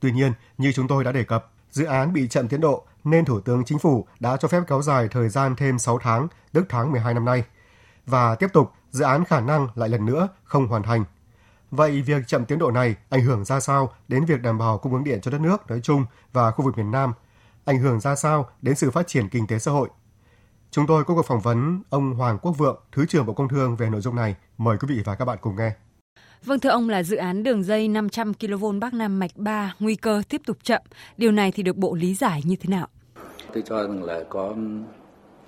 Tuy 0.00 0.12
nhiên, 0.12 0.32
như 0.58 0.72
chúng 0.72 0.88
tôi 0.88 1.04
đã 1.04 1.12
đề 1.12 1.24
cập, 1.24 1.50
dự 1.70 1.84
án 1.84 2.12
bị 2.12 2.28
chậm 2.28 2.48
tiến 2.48 2.60
độ 2.60 2.84
nên 3.04 3.24
Thủ 3.24 3.40
tướng 3.40 3.64
Chính 3.64 3.78
phủ 3.78 4.06
đã 4.20 4.36
cho 4.36 4.48
phép 4.48 4.62
kéo 4.68 4.82
dài 4.82 5.08
thời 5.08 5.28
gian 5.28 5.56
thêm 5.56 5.78
6 5.78 5.98
tháng, 5.98 6.28
tức 6.52 6.66
tháng 6.68 6.92
12 6.92 7.14
năm 7.14 7.24
nay. 7.24 7.44
Và 8.06 8.34
tiếp 8.34 8.48
tục, 8.52 8.72
dự 8.90 9.04
án 9.04 9.24
khả 9.24 9.40
năng 9.40 9.68
lại 9.74 9.88
lần 9.88 10.06
nữa 10.06 10.28
không 10.44 10.66
hoàn 10.66 10.82
thành. 10.82 11.04
Vậy 11.70 12.02
việc 12.02 12.26
chậm 12.26 12.44
tiến 12.44 12.58
độ 12.58 12.70
này 12.70 12.96
ảnh 13.10 13.22
hưởng 13.22 13.44
ra 13.44 13.60
sao 13.60 13.92
đến 14.08 14.24
việc 14.24 14.42
đảm 14.42 14.58
bảo 14.58 14.78
cung 14.78 14.92
ứng 14.92 15.04
điện 15.04 15.20
cho 15.20 15.30
đất 15.30 15.40
nước 15.40 15.70
nói 15.70 15.80
chung 15.82 16.04
và 16.32 16.50
khu 16.50 16.64
vực 16.64 16.78
miền 16.78 16.90
Nam? 16.90 17.12
Ảnh 17.64 17.78
hưởng 17.78 18.00
ra 18.00 18.16
sao 18.16 18.50
đến 18.62 18.74
sự 18.74 18.90
phát 18.90 19.06
triển 19.06 19.28
kinh 19.28 19.46
tế 19.46 19.58
xã 19.58 19.70
hội 19.70 19.88
Chúng 20.74 20.86
tôi 20.86 21.04
có 21.04 21.14
cuộc 21.14 21.26
phỏng 21.26 21.40
vấn 21.40 21.82
ông 21.90 22.14
Hoàng 22.14 22.38
Quốc 22.42 22.52
Vượng, 22.58 22.80
Thứ 22.92 23.06
trưởng 23.06 23.26
Bộ 23.26 23.32
Công 23.32 23.48
Thương 23.48 23.76
về 23.76 23.90
nội 23.90 24.00
dung 24.00 24.16
này. 24.16 24.36
Mời 24.58 24.76
quý 24.80 24.94
vị 24.94 25.02
và 25.04 25.14
các 25.14 25.24
bạn 25.24 25.38
cùng 25.40 25.56
nghe. 25.56 25.70
Vâng 26.44 26.60
thưa 26.60 26.70
ông 26.70 26.88
là 26.88 27.02
dự 27.02 27.16
án 27.16 27.42
đường 27.42 27.62
dây 27.62 27.88
500 27.88 28.32
kV 28.34 28.64
Bắc 28.80 28.94
Nam 28.94 29.18
mạch 29.18 29.30
3 29.36 29.74
nguy 29.80 29.96
cơ 29.96 30.22
tiếp 30.28 30.40
tục 30.46 30.56
chậm. 30.62 30.82
Điều 31.16 31.32
này 31.32 31.52
thì 31.52 31.62
được 31.62 31.76
Bộ 31.76 31.94
lý 31.94 32.14
giải 32.14 32.42
như 32.44 32.56
thế 32.56 32.68
nào? 32.68 32.86
Tôi 33.52 33.62
cho 33.66 33.82
rằng 33.82 34.02
là 34.02 34.24
có 34.28 34.54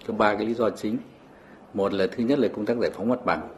có 0.06 0.14
ba 0.14 0.34
cái 0.34 0.46
lý 0.46 0.54
do 0.54 0.70
chính. 0.70 0.98
Một 1.74 1.92
là 1.92 2.06
thứ 2.16 2.24
nhất 2.24 2.38
là 2.38 2.48
công 2.48 2.66
tác 2.66 2.76
giải 2.80 2.90
phóng 2.96 3.08
mặt 3.08 3.24
bằng. 3.24 3.48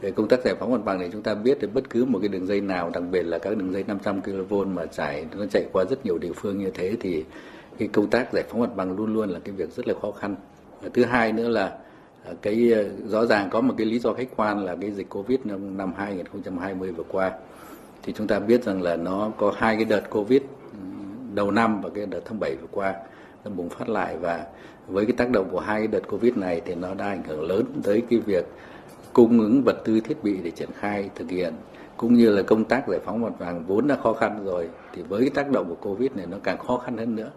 Về 0.00 0.10
công 0.10 0.28
tác 0.28 0.40
giải 0.44 0.54
phóng 0.60 0.72
mặt 0.72 0.84
bằng 0.84 0.98
thì 0.98 1.08
chúng 1.12 1.22
ta 1.22 1.34
biết 1.34 1.58
thì 1.60 1.66
bất 1.66 1.90
cứ 1.90 2.04
một 2.04 2.18
cái 2.18 2.28
đường 2.28 2.46
dây 2.46 2.60
nào, 2.60 2.90
đặc 2.90 3.02
biệt 3.10 3.22
là 3.22 3.38
các 3.38 3.56
đường 3.56 3.72
dây 3.72 3.84
500 3.84 4.22
kV 4.22 4.54
mà 4.66 4.86
chạy 4.86 5.26
nó 5.36 5.46
chạy 5.50 5.66
qua 5.72 5.84
rất 5.84 6.06
nhiều 6.06 6.18
địa 6.18 6.32
phương 6.36 6.58
như 6.58 6.70
thế 6.74 6.96
thì 7.00 7.24
cái 7.78 7.88
công 7.88 8.10
tác 8.10 8.32
giải 8.32 8.44
phóng 8.48 8.60
mặt 8.60 8.76
bằng 8.76 8.96
luôn 8.96 9.14
luôn 9.14 9.28
là 9.28 9.38
cái 9.44 9.54
việc 9.54 9.76
rất 9.76 9.88
là 9.88 9.94
khó 10.02 10.12
khăn 10.12 10.36
thứ 10.94 11.04
hai 11.04 11.32
nữa 11.32 11.48
là 11.48 11.78
à, 12.24 12.32
cái 12.42 12.72
à, 12.74 12.80
rõ 13.06 13.26
ràng 13.26 13.50
có 13.50 13.60
một 13.60 13.74
cái 13.78 13.86
lý 13.86 13.98
do 13.98 14.12
khách 14.12 14.28
quan 14.36 14.64
là 14.64 14.76
cái 14.80 14.90
dịch 14.90 15.08
covid 15.08 15.38
năm 15.44 15.76
năm 15.76 15.92
2020 15.96 16.92
vừa 16.92 17.04
qua. 17.08 17.32
Thì 18.02 18.12
chúng 18.12 18.26
ta 18.26 18.38
biết 18.38 18.64
rằng 18.64 18.82
là 18.82 18.96
nó 18.96 19.30
có 19.38 19.52
hai 19.56 19.76
cái 19.76 19.84
đợt 19.84 20.10
covid 20.10 20.42
ừ, 20.72 20.78
đầu 21.34 21.50
năm 21.50 21.80
và 21.80 21.90
cái 21.94 22.06
đợt 22.06 22.20
tháng 22.24 22.40
7 22.40 22.56
vừa 22.56 22.66
qua 22.70 22.94
nó 23.44 23.50
bùng 23.50 23.68
phát 23.68 23.88
lại. 23.88 24.16
Và 24.16 24.46
với 24.86 25.06
cái 25.06 25.12
tác 25.16 25.30
động 25.30 25.48
của 25.50 25.60
hai 25.60 25.80
cái 25.80 25.86
đợt 25.86 26.08
covid 26.08 26.36
này 26.36 26.60
thì 26.64 26.74
nó 26.74 26.94
đã 26.94 27.06
ảnh 27.06 27.22
hưởng 27.28 27.42
lớn 27.42 27.64
tới 27.82 28.02
cái 28.10 28.18
việc 28.18 28.44
cung 29.12 29.40
ứng 29.40 29.62
vật 29.64 29.76
tư 29.84 30.00
thiết 30.00 30.24
bị 30.24 30.38
để 30.42 30.50
triển 30.50 30.68
khai 30.78 31.10
thực 31.14 31.30
hiện, 31.30 31.54
cũng 31.96 32.14
như 32.14 32.30
là 32.30 32.42
công 32.42 32.64
tác 32.64 32.88
giải 32.88 33.00
phóng 33.04 33.22
mặt 33.22 33.32
bằng 33.38 33.64
vốn 33.66 33.86
đã 33.88 33.96
khó 34.02 34.12
khăn 34.12 34.44
rồi. 34.44 34.68
Thì 34.92 35.02
với 35.02 35.20
cái 35.20 35.30
tác 35.30 35.50
động 35.50 35.68
của 35.68 35.90
covid 35.90 36.10
này 36.14 36.26
nó 36.26 36.36
càng 36.42 36.58
khó 36.58 36.78
khăn 36.78 36.96
hơn 36.96 37.16
nữa. 37.16 37.30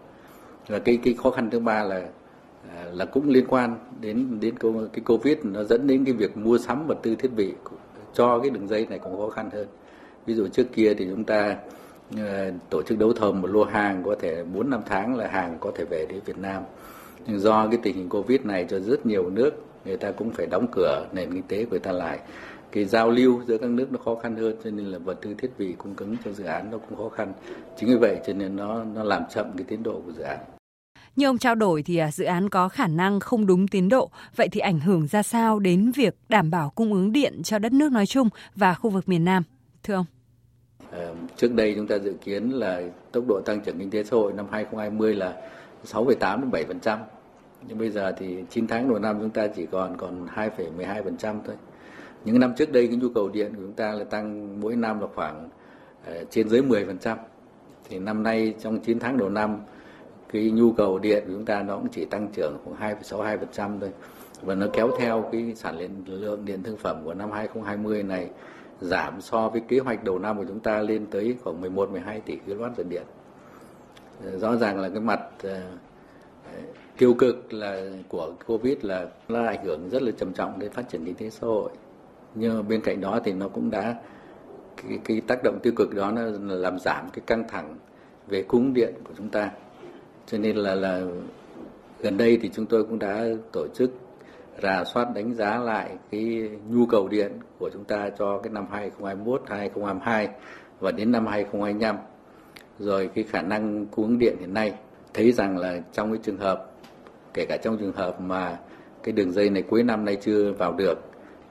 Và 0.68 0.78
cái 0.78 0.98
cái 1.04 1.14
khó 1.22 1.30
khăn 1.30 1.50
thứ 1.50 1.60
ba 1.60 1.84
là 1.84 2.02
Ờ, 2.76 2.90
là 2.92 3.04
cũng 3.04 3.28
liên 3.28 3.46
quan 3.48 3.78
đến 4.00 4.40
đến 4.40 4.54
cái 4.92 5.02
covid, 5.04 5.38
nó 5.42 5.64
dẫn 5.64 5.86
đến 5.86 6.04
cái 6.04 6.14
việc 6.14 6.36
mua 6.36 6.58
sắm 6.58 6.86
vật 6.86 6.98
tư 7.02 7.14
thiết 7.14 7.30
bị 7.36 7.52
cho 8.14 8.38
cái 8.38 8.50
đường 8.50 8.68
dây 8.68 8.86
này 8.86 8.98
cũng 8.98 9.16
khó 9.16 9.28
khăn 9.28 9.50
hơn 9.52 9.66
ví 10.28 10.34
dụ 10.34 10.48
trước 10.48 10.66
kia 10.72 10.94
thì 10.94 11.06
chúng 11.10 11.24
ta 11.24 11.56
ờ, 12.16 12.50
tổ 12.70 12.82
chức 12.82 12.98
đấu 12.98 13.12
thầu 13.12 13.32
một 13.32 13.46
lô 13.50 13.64
hàng 13.64 14.02
có 14.04 14.16
thể 14.20 14.44
4 14.44 14.70
năm 14.70 14.80
tháng 14.86 15.16
là 15.16 15.28
hàng 15.28 15.56
có 15.60 15.72
thể 15.74 15.84
về 15.90 16.06
đến 16.08 16.20
Việt 16.24 16.38
Nam. 16.38 16.62
Nhưng 17.26 17.40
do 17.40 17.66
cái 17.70 17.78
tình 17.82 17.96
hình 17.96 18.08
Covid 18.08 18.40
này 18.40 18.66
cho 18.70 18.80
rất 18.80 19.06
nhiều 19.06 19.30
nước, 19.30 19.50
người 19.84 19.96
ta 19.96 20.10
cũng 20.10 20.30
phải 20.30 20.46
đóng 20.46 20.66
cửa 20.72 21.06
nền 21.12 21.32
kinh 21.32 21.42
tế 21.42 21.64
của 21.64 21.70
người 21.70 21.78
ta 21.78 21.92
lại. 21.92 22.18
Cái 22.72 22.84
giao 22.84 23.10
lưu 23.10 23.40
giữa 23.46 23.58
các 23.58 23.70
nước 23.70 23.92
nó 23.92 23.98
khó 24.04 24.14
khăn 24.14 24.36
hơn, 24.36 24.56
cho 24.64 24.70
nên 24.70 24.86
là 24.86 24.98
vật 24.98 25.18
tư 25.22 25.34
thiết 25.38 25.50
bị 25.58 25.74
cung 25.78 25.94
ứng 25.96 26.16
cho 26.24 26.32
dự 26.32 26.44
án 26.44 26.70
nó 26.70 26.78
cũng 26.78 26.98
khó 26.98 27.08
khăn. 27.08 27.32
Chính 27.76 27.88
vì 27.88 27.96
vậy 27.96 28.18
cho 28.26 28.32
nên 28.32 28.56
nó 28.56 28.84
nó 28.94 29.02
làm 29.04 29.22
chậm 29.34 29.46
cái 29.56 29.64
tiến 29.68 29.82
độ 29.82 30.02
của 30.06 30.12
dự 30.12 30.22
án. 30.22 30.38
Như 31.18 31.26
ông 31.26 31.38
trao 31.38 31.54
đổi 31.54 31.82
thì 31.82 31.96
à, 31.96 32.10
dự 32.10 32.24
án 32.24 32.48
có 32.48 32.68
khả 32.68 32.86
năng 32.86 33.20
không 33.20 33.46
đúng 33.46 33.68
tiến 33.68 33.88
độ, 33.88 34.10
vậy 34.36 34.48
thì 34.52 34.60
ảnh 34.60 34.80
hưởng 34.80 35.06
ra 35.06 35.22
sao 35.22 35.58
đến 35.58 35.92
việc 35.94 36.14
đảm 36.28 36.50
bảo 36.50 36.72
cung 36.74 36.92
ứng 36.92 37.12
điện 37.12 37.42
cho 37.42 37.58
đất 37.58 37.72
nước 37.72 37.92
nói 37.92 38.06
chung 38.06 38.28
và 38.54 38.74
khu 38.74 38.90
vực 38.90 39.08
miền 39.08 39.24
Nam? 39.24 39.42
Thưa 39.82 39.94
ông. 39.94 40.04
À, 40.90 41.06
trước 41.36 41.54
đây 41.54 41.74
chúng 41.76 41.86
ta 41.86 41.98
dự 41.98 42.14
kiến 42.24 42.50
là 42.50 42.82
tốc 43.12 43.24
độ 43.28 43.40
tăng 43.44 43.60
trưởng 43.60 43.78
kinh 43.78 43.90
tế 43.90 44.04
xã 44.04 44.16
hội 44.16 44.32
năm 44.32 44.46
2020 44.50 45.14
là 45.14 45.34
6,8 45.86 46.40
đến 46.40 46.66
7%. 46.80 46.98
Nhưng 47.68 47.78
bây 47.78 47.90
giờ 47.90 48.12
thì 48.18 48.44
9 48.50 48.66
tháng 48.66 48.88
đầu 48.88 48.98
năm 48.98 49.16
chúng 49.20 49.30
ta 49.30 49.46
chỉ 49.46 49.66
còn 49.66 49.96
còn 49.96 50.26
2,12% 50.34 51.38
thôi. 51.46 51.56
Những 52.24 52.40
năm 52.40 52.54
trước 52.56 52.72
đây 52.72 52.86
cái 52.86 52.96
nhu 52.96 53.08
cầu 53.08 53.28
điện 53.28 53.54
của 53.54 53.62
chúng 53.62 53.74
ta 53.74 53.92
là 53.92 54.04
tăng 54.04 54.60
mỗi 54.60 54.76
năm 54.76 55.00
là 55.00 55.06
khoảng 55.14 55.48
uh, 56.10 56.30
trên 56.30 56.48
dưới 56.48 56.62
10%. 56.62 57.16
Thì 57.88 57.98
năm 57.98 58.22
nay 58.22 58.54
trong 58.60 58.80
9 58.80 58.98
tháng 58.98 59.16
đầu 59.16 59.28
năm 59.28 59.58
cái 60.32 60.50
nhu 60.50 60.72
cầu 60.72 60.98
điện 60.98 61.24
của 61.26 61.32
chúng 61.32 61.44
ta 61.44 61.62
nó 61.62 61.76
cũng 61.76 61.88
chỉ 61.88 62.04
tăng 62.04 62.28
trưởng 62.32 62.58
khoảng 62.64 62.96
2,62% 63.00 63.80
thôi. 63.80 63.90
Và 64.42 64.54
nó 64.54 64.66
kéo 64.72 64.90
theo 64.98 65.28
cái 65.32 65.52
sản 65.56 65.78
lượng 66.06 66.44
điện 66.44 66.62
thương 66.62 66.76
phẩm 66.76 67.00
của 67.04 67.14
năm 67.14 67.30
2020 67.30 68.02
này 68.02 68.30
giảm 68.80 69.20
so 69.20 69.48
với 69.48 69.60
kế 69.68 69.78
hoạch 69.78 70.04
đầu 70.04 70.18
năm 70.18 70.38
của 70.38 70.44
chúng 70.48 70.60
ta 70.60 70.78
lên 70.78 71.06
tới 71.06 71.36
khoảng 71.44 71.60
11 71.60 71.90
12 71.90 72.20
tỷ 72.20 72.38
kWh 72.46 72.88
điện. 72.88 73.02
Ờ, 74.24 74.38
rõ 74.38 74.56
ràng 74.56 74.80
là 74.80 74.88
cái 74.88 75.00
mặt 75.00 75.20
ờ, 75.42 75.60
tiêu 76.98 77.14
cực 77.14 77.52
là 77.52 77.82
của 78.08 78.32
Covid 78.46 78.76
là 78.82 79.06
nó 79.28 79.46
ảnh 79.46 79.64
hưởng 79.64 79.90
rất 79.90 80.02
là 80.02 80.10
trầm 80.18 80.32
trọng 80.32 80.58
đến 80.58 80.72
phát 80.72 80.88
triển 80.88 81.04
kinh 81.04 81.14
tế 81.14 81.30
xã 81.30 81.46
hội. 81.46 81.70
Nhưng 82.34 82.68
bên 82.68 82.80
cạnh 82.80 83.00
đó 83.00 83.20
thì 83.24 83.32
nó 83.32 83.48
cũng 83.48 83.70
đã 83.70 83.94
cái, 84.76 84.98
cái 85.04 85.20
tác 85.20 85.42
động 85.44 85.58
tiêu 85.62 85.72
cực 85.76 85.94
đó 85.94 86.10
nó 86.10 86.22
làm 86.40 86.78
giảm 86.78 87.10
cái 87.12 87.22
căng 87.26 87.48
thẳng 87.48 87.76
về 88.26 88.42
cung 88.42 88.74
điện 88.74 88.94
của 89.04 89.14
chúng 89.16 89.28
ta. 89.28 89.50
Cho 90.30 90.38
nên 90.38 90.56
là 90.56 90.74
là 90.74 91.02
gần 92.00 92.16
đây 92.16 92.38
thì 92.42 92.50
chúng 92.54 92.66
tôi 92.66 92.84
cũng 92.84 92.98
đã 92.98 93.24
tổ 93.52 93.66
chức 93.74 93.90
rà 94.62 94.84
soát 94.84 95.14
đánh 95.14 95.34
giá 95.34 95.58
lại 95.58 95.90
cái 96.10 96.50
nhu 96.68 96.86
cầu 96.86 97.08
điện 97.08 97.32
của 97.58 97.70
chúng 97.72 97.84
ta 97.84 98.10
cho 98.18 98.38
cái 98.38 98.52
năm 98.52 98.66
2021, 98.70 99.42
2022 99.48 100.28
và 100.80 100.90
đến 100.92 101.12
năm 101.12 101.26
2025. 101.26 101.96
Rồi 102.78 103.10
cái 103.14 103.24
khả 103.24 103.42
năng 103.42 103.86
cung 103.86 104.04
ứng 104.04 104.18
điện 104.18 104.36
hiện 104.40 104.54
nay 104.54 104.72
thấy 105.14 105.32
rằng 105.32 105.58
là 105.58 105.80
trong 105.92 106.12
cái 106.12 106.20
trường 106.22 106.38
hợp 106.38 106.70
kể 107.34 107.46
cả 107.48 107.56
trong 107.62 107.78
trường 107.78 107.92
hợp 107.92 108.20
mà 108.20 108.58
cái 109.02 109.12
đường 109.12 109.32
dây 109.32 109.50
này 109.50 109.62
cuối 109.62 109.82
năm 109.82 110.04
nay 110.04 110.16
chưa 110.20 110.52
vào 110.52 110.72
được 110.72 110.98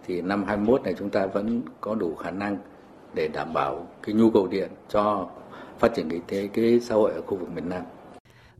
thì 0.08 0.22
năm 0.22 0.44
21 0.44 0.84
này 0.84 0.94
chúng 1.00 1.10
ta 1.10 1.26
vẫn 1.26 1.62
có 1.82 1.96
đủ 1.96 2.16
khả 2.16 2.32
năng 2.32 2.58
để 3.16 3.30
đảm 3.34 3.54
bảo 3.54 3.88
cái 4.04 4.16
nhu 4.16 4.30
cầu 4.30 4.48
điện 4.48 4.70
cho 4.90 5.30
phát 5.80 5.94
triển 5.96 6.10
kinh 6.10 6.22
tế 6.28 6.50
cái 6.54 6.80
xã 6.80 6.96
hội 6.96 7.12
ở 7.12 7.22
khu 7.22 7.38
vực 7.38 7.50
miền 7.56 7.70
Nam. 7.70 7.82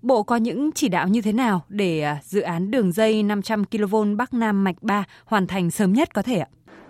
Bộ 0.02 0.24
có 0.24 0.36
những 0.36 0.72
chỉ 0.72 0.90
đạo 0.90 1.08
như 1.08 1.22
thế 1.22 1.34
nào 1.34 1.62
để 1.70 2.02
à, 2.02 2.20
dự 2.24 2.42
án 2.42 2.72
đường 2.72 2.92
dây 2.92 3.24
500 3.24 3.64
kV 3.66 3.96
Bắc 4.18 4.34
Nam 4.34 4.64
mạch 4.64 4.76
3 4.82 5.04
hoàn 5.26 5.48
thành 5.48 5.72
sớm 5.72 5.94
nhất 5.94 6.14
có 6.14 6.22
thể 6.22 6.40
ạ? 6.40 6.48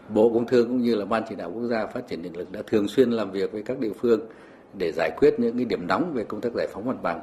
Bộ 0.10 0.30
Công 0.34 0.48
Thương 0.48 0.68
cũng 0.68 0.82
như 0.82 0.96
là 0.96 1.06
Ban 1.06 1.24
chỉ 1.30 1.36
đạo 1.36 1.52
quốc 1.54 1.68
gia 1.68 1.88
phát 1.88 2.08
triển 2.10 2.22
điện 2.22 2.38
lực 2.38 2.52
đã 2.52 2.62
thường 2.68 2.88
xuyên 2.88 3.12
làm 3.12 3.32
việc 3.32 3.52
với 3.52 3.64
các 3.64 3.80
địa 3.80 3.94
phương 4.00 4.20
để 4.78 4.92
giải 4.96 5.12
quyết 5.18 5.40
những 5.40 5.58
cái 5.58 5.66
điểm 5.66 5.88
nóng 5.88 6.14
về 6.14 6.24
công 6.24 6.42
tác 6.42 6.54
giải 6.56 6.68
phóng 6.74 6.86
mặt 6.86 7.02
bằng 7.04 7.20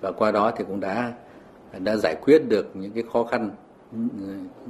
và 0.00 0.12
qua 0.12 0.30
đó 0.30 0.52
thì 0.56 0.64
cũng 0.68 0.80
đã 0.80 1.12
đã 1.78 1.96
giải 1.96 2.16
quyết 2.22 2.38
được 2.48 2.76
những 2.76 2.92
cái 2.92 3.04
khó 3.12 3.24
khăn, 3.24 3.50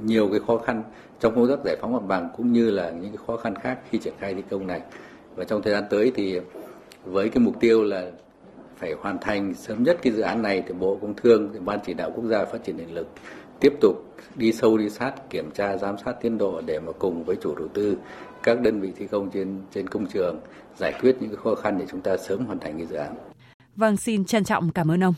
nhiều 0.03 0.29
cái 0.31 0.39
khó 0.47 0.57
khăn 0.57 0.83
trong 1.19 1.35
công 1.35 1.47
tác 1.47 1.59
giải 1.65 1.75
phóng 1.81 1.93
mặt 1.93 2.03
bằng 2.07 2.29
cũng 2.37 2.53
như 2.53 2.71
là 2.71 2.89
những 2.89 3.11
cái 3.11 3.19
khó 3.27 3.37
khăn 3.37 3.55
khác 3.55 3.79
khi 3.89 3.97
triển 3.97 4.13
khai 4.19 4.33
thi 4.33 4.41
công 4.49 4.67
này 4.67 4.81
và 5.35 5.43
trong 5.43 5.61
thời 5.61 5.73
gian 5.73 5.83
tới 5.89 6.11
thì 6.15 6.39
với 7.05 7.29
cái 7.29 7.43
mục 7.43 7.59
tiêu 7.59 7.83
là 7.83 8.11
phải 8.77 8.93
hoàn 9.01 9.17
thành 9.21 9.53
sớm 9.53 9.83
nhất 9.83 9.97
cái 10.01 10.13
dự 10.13 10.21
án 10.21 10.41
này 10.41 10.63
thì 10.67 10.73
Bộ 10.73 10.97
Công 11.01 11.13
Thương, 11.15 11.49
thì 11.53 11.59
Ban 11.59 11.79
chỉ 11.85 11.93
đạo 11.93 12.11
quốc 12.15 12.25
gia 12.25 12.45
phát 12.45 12.63
triển 12.63 12.77
điện 12.77 12.93
lực 12.93 13.07
tiếp 13.59 13.73
tục 13.81 13.95
đi 14.35 14.51
sâu 14.51 14.77
đi 14.77 14.89
sát 14.89 15.29
kiểm 15.29 15.51
tra 15.51 15.77
giám 15.77 15.95
sát 16.05 16.13
tiến 16.21 16.37
độ 16.37 16.61
để 16.65 16.79
mà 16.79 16.91
cùng 16.99 17.23
với 17.23 17.35
chủ 17.41 17.55
đầu 17.55 17.67
tư 17.67 17.97
các 18.43 18.61
đơn 18.61 18.81
vị 18.81 18.91
thi 18.95 19.07
công 19.07 19.31
trên 19.31 19.61
trên 19.73 19.89
công 19.89 20.05
trường 20.05 20.39
giải 20.77 20.93
quyết 21.01 21.15
những 21.19 21.29
cái 21.29 21.37
khó 21.43 21.55
khăn 21.55 21.77
để 21.79 21.85
chúng 21.91 22.01
ta 22.01 22.17
sớm 22.17 22.45
hoàn 22.45 22.59
thành 22.59 22.77
cái 22.77 22.85
dự 22.85 22.95
án. 22.95 23.15
Vâng, 23.75 23.97
xin 23.97 24.25
trân 24.25 24.43
trọng 24.43 24.71
cảm 24.71 24.91
ơn 24.91 25.03
ông. 25.03 25.13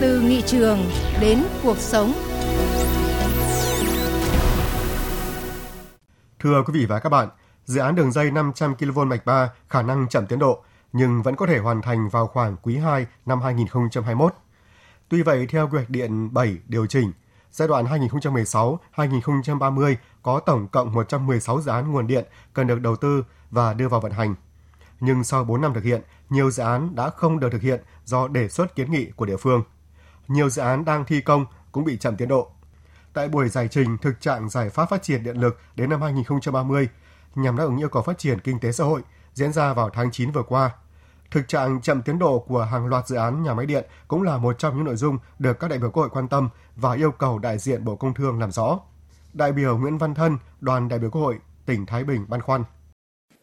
Từ 0.00 0.20
nghị 0.20 0.42
trường 0.42 0.78
đến 1.20 1.38
cuộc 1.62 1.76
sống. 1.76 2.12
Thưa 6.38 6.62
quý 6.66 6.72
vị 6.80 6.86
và 6.88 6.98
các 6.98 7.08
bạn, 7.08 7.28
dự 7.68 7.80
án 7.80 7.94
đường 7.94 8.12
dây 8.12 8.30
500 8.30 8.74
kV 8.74 8.98
mạch 9.00 9.26
3 9.26 9.50
khả 9.68 9.82
năng 9.82 10.08
chậm 10.08 10.26
tiến 10.26 10.38
độ 10.38 10.62
nhưng 10.92 11.22
vẫn 11.22 11.36
có 11.36 11.46
thể 11.46 11.58
hoàn 11.58 11.82
thành 11.82 12.08
vào 12.08 12.26
khoảng 12.26 12.56
quý 12.62 12.76
2 12.76 13.06
năm 13.26 13.40
2021. 13.40 14.34
Tuy 15.08 15.22
vậy, 15.22 15.46
theo 15.46 15.66
quy 15.66 15.72
hoạch 15.72 15.90
điện 15.90 16.34
7 16.34 16.56
điều 16.66 16.86
chỉnh, 16.86 17.12
giai 17.50 17.68
đoạn 17.68 17.84
2016-2030 18.96 19.96
có 20.22 20.40
tổng 20.40 20.68
cộng 20.68 20.92
116 20.92 21.60
dự 21.60 21.70
án 21.70 21.92
nguồn 21.92 22.06
điện 22.06 22.24
cần 22.52 22.66
được 22.66 22.80
đầu 22.80 22.96
tư 22.96 23.24
và 23.50 23.74
đưa 23.74 23.88
vào 23.88 24.00
vận 24.00 24.12
hành. 24.12 24.34
Nhưng 25.00 25.24
sau 25.24 25.44
4 25.44 25.60
năm 25.60 25.74
thực 25.74 25.84
hiện, 25.84 26.02
nhiều 26.30 26.50
dự 26.50 26.62
án 26.62 26.94
đã 26.94 27.10
không 27.10 27.40
được 27.40 27.52
thực 27.52 27.62
hiện 27.62 27.80
do 28.04 28.28
đề 28.28 28.48
xuất 28.48 28.74
kiến 28.74 28.90
nghị 28.90 29.10
của 29.16 29.26
địa 29.26 29.36
phương. 29.36 29.62
Nhiều 30.28 30.50
dự 30.50 30.62
án 30.62 30.84
đang 30.84 31.04
thi 31.04 31.20
công 31.20 31.46
cũng 31.72 31.84
bị 31.84 31.96
chậm 31.96 32.16
tiến 32.16 32.28
độ. 32.28 32.50
Tại 33.12 33.28
buổi 33.28 33.48
giải 33.48 33.68
trình 33.68 33.98
thực 33.98 34.20
trạng 34.20 34.48
giải 34.48 34.70
pháp 34.70 34.90
phát 34.90 35.02
triển 35.02 35.22
điện 35.24 35.36
lực 35.36 35.58
đến 35.76 35.90
năm 35.90 36.02
2030 36.02 36.88
nhằm 37.42 37.56
đáp 37.56 37.64
ứng 37.64 37.78
yêu 37.78 37.88
cầu 37.88 38.02
phát 38.02 38.18
triển 38.18 38.40
kinh 38.40 38.60
tế 38.60 38.72
xã 38.72 38.84
hội 38.84 39.00
diễn 39.34 39.52
ra 39.52 39.72
vào 39.72 39.90
tháng 39.90 40.10
9 40.10 40.30
vừa 40.30 40.42
qua, 40.42 40.70
Thực 41.30 41.48
trạng 41.48 41.80
chậm 41.82 42.02
tiến 42.02 42.18
độ 42.18 42.38
của 42.38 42.62
hàng 42.64 42.86
loạt 42.86 43.08
dự 43.08 43.16
án 43.16 43.42
nhà 43.42 43.54
máy 43.54 43.66
điện 43.66 43.84
cũng 44.08 44.22
là 44.22 44.36
một 44.36 44.56
trong 44.58 44.76
những 44.76 44.84
nội 44.84 44.96
dung 44.96 45.18
được 45.38 45.60
các 45.60 45.68
đại 45.68 45.78
biểu 45.78 45.90
Quốc 45.90 46.02
hội 46.02 46.10
quan 46.12 46.28
tâm 46.28 46.48
và 46.76 46.94
yêu 46.94 47.10
cầu 47.10 47.38
đại 47.38 47.58
diện 47.58 47.84
Bộ 47.84 47.96
Công 47.96 48.14
Thương 48.14 48.40
làm 48.40 48.52
rõ. 48.52 48.80
Đại 49.34 49.52
biểu 49.52 49.78
Nguyễn 49.78 49.98
Văn 49.98 50.14
Thân, 50.14 50.36
đoàn 50.60 50.88
đại 50.88 50.98
biểu 50.98 51.10
Quốc 51.10 51.20
hội 51.20 51.36
tỉnh 51.66 51.86
Thái 51.86 52.04
Bình 52.04 52.24
băn 52.28 52.42
khoăn. 52.42 52.62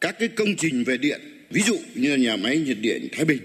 Các 0.00 0.14
cái 0.18 0.28
công 0.28 0.48
trình 0.58 0.84
về 0.86 0.96
điện, 0.96 1.20
ví 1.50 1.62
dụ 1.62 1.76
như 1.94 2.16
nhà 2.16 2.36
máy 2.36 2.58
nhiệt 2.58 2.76
điện 2.80 3.08
Thái 3.12 3.24
Bình 3.24 3.42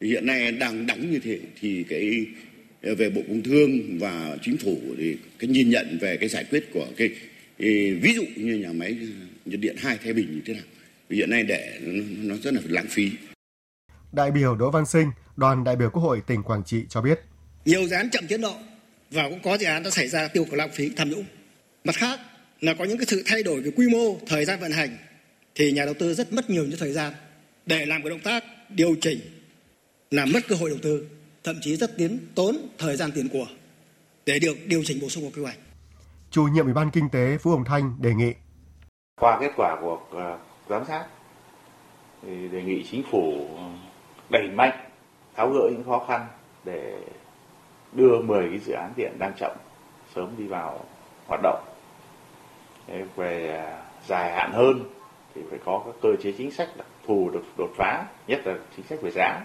hiện 0.00 0.26
nay 0.26 0.52
đang 0.52 0.86
đóng 0.86 1.10
như 1.10 1.20
thế 1.24 1.40
thì 1.60 1.84
cái 1.88 2.26
về 2.96 3.10
Bộ 3.10 3.20
Công 3.28 3.42
Thương 3.42 3.98
và 3.98 4.36
Chính 4.42 4.56
phủ 4.56 4.76
thì 4.98 5.16
cái 5.38 5.50
nhìn 5.50 5.70
nhận 5.70 5.98
về 6.00 6.16
cái 6.16 6.28
giải 6.28 6.44
quyết 6.50 6.70
của 6.74 6.86
cái 6.96 7.10
ví 7.58 8.14
dụ 8.14 8.22
như 8.36 8.54
nhà 8.54 8.72
máy 8.72 8.98
nhiệt 9.44 9.60
điện 9.60 9.76
hai 9.78 9.98
Thái 9.98 10.12
Bình 10.12 10.32
như 10.34 10.40
thế 10.46 10.54
nào 10.54 10.64
hiện 11.10 11.30
nay 11.30 11.42
để 11.42 11.78
nó 12.18 12.34
rất 12.36 12.54
là 12.54 12.60
lãng 12.64 12.86
phí 12.88 13.10
Đại 14.12 14.30
biểu 14.30 14.56
Đỗ 14.56 14.70
Văn 14.70 14.86
Sinh, 14.86 15.10
đoàn 15.36 15.64
đại 15.64 15.76
biểu 15.76 15.90
Quốc 15.90 16.02
hội 16.02 16.22
tỉnh 16.26 16.42
Quảng 16.42 16.62
Trị 16.66 16.84
cho 16.88 17.00
biết. 17.00 17.20
Nhiều 17.64 17.86
dự 17.86 17.96
án 17.96 18.10
chậm 18.10 18.26
tiến 18.26 18.40
độ 18.40 18.54
và 19.10 19.28
cũng 19.28 19.42
có 19.42 19.58
dự 19.58 19.66
án 19.66 19.82
đã 19.82 19.90
xảy 19.90 20.08
ra 20.08 20.28
tiêu 20.28 20.44
cực 20.44 20.54
lãng 20.54 20.70
phí 20.72 20.90
tham 20.96 21.10
nhũng. 21.10 21.24
Mặt 21.84 21.94
khác 21.96 22.20
là 22.60 22.74
có 22.74 22.84
những 22.84 22.98
cái 22.98 23.06
sự 23.06 23.22
thay 23.26 23.42
đổi 23.42 23.60
về 23.60 23.70
quy 23.76 23.88
mô, 23.88 24.18
thời 24.26 24.44
gian 24.44 24.60
vận 24.60 24.72
hành 24.72 24.96
thì 25.54 25.72
nhà 25.72 25.84
đầu 25.84 25.94
tư 25.94 26.14
rất 26.14 26.32
mất 26.32 26.50
nhiều 26.50 26.64
những 26.64 26.78
thời 26.78 26.92
gian 26.92 27.12
để 27.66 27.86
làm 27.86 28.02
cái 28.02 28.10
động 28.10 28.20
tác 28.20 28.44
điều 28.70 28.94
chỉnh 29.00 29.20
làm 30.10 30.32
mất 30.32 30.48
cơ 30.48 30.54
hội 30.54 30.70
đầu 30.70 30.78
tư, 30.82 31.06
thậm 31.44 31.56
chí 31.60 31.76
rất 31.76 31.96
tiến 31.96 32.18
tốn 32.34 32.56
thời 32.78 32.96
gian 32.96 33.12
tiền 33.12 33.28
của 33.28 33.46
để 34.26 34.38
được 34.38 34.66
điều 34.66 34.84
chỉnh 34.84 35.00
bổ 35.00 35.08
sung 35.08 35.22
vào 35.22 35.32
quy 35.36 35.42
hoạch. 35.42 35.58
Chủ 36.34 36.44
nhiệm 36.44 36.64
Ủy 36.64 36.74
ban 36.74 36.90
Kinh 36.90 37.08
tế 37.08 37.38
Phú 37.38 37.50
Hồng 37.50 37.64
Thanh 37.64 37.96
đề 38.00 38.14
nghị 38.14 38.34
qua 39.20 39.38
kết 39.40 39.50
quả 39.56 39.76
của 39.80 39.98
ờ, 40.10 40.38
giám 40.68 40.84
sát 40.84 41.04
thì 42.22 42.48
đề 42.48 42.62
nghị 42.62 42.84
chính 42.90 43.02
phủ 43.10 43.46
đẩy 44.30 44.50
mạnh 44.54 44.78
tháo 45.36 45.50
gỡ 45.50 45.70
những 45.72 45.84
khó 45.86 46.04
khăn 46.08 46.26
để 46.64 46.98
đưa 47.92 48.20
10 48.22 48.48
cái 48.50 48.58
dự 48.58 48.72
án 48.72 48.92
điện 48.96 49.12
đang 49.18 49.32
chậm 49.36 49.56
sớm 50.14 50.34
đi 50.38 50.46
vào 50.46 50.84
hoạt 51.26 51.40
động. 51.42 51.64
Thế 52.86 53.04
về 53.16 53.48
ờ, 53.48 53.82
dài 54.06 54.32
hạn 54.32 54.52
hơn 54.52 54.84
thì 55.34 55.42
phải 55.50 55.58
có 55.64 55.82
các 55.86 55.94
cơ 56.02 56.08
chế 56.22 56.32
chính 56.38 56.50
sách 56.50 56.68
đặc 56.76 56.86
thù 57.06 57.30
được 57.30 57.44
đột 57.58 57.70
phá, 57.76 58.04
nhất 58.26 58.40
là 58.44 58.54
chính 58.76 58.86
sách 58.86 58.98
về 59.02 59.10
giá 59.10 59.40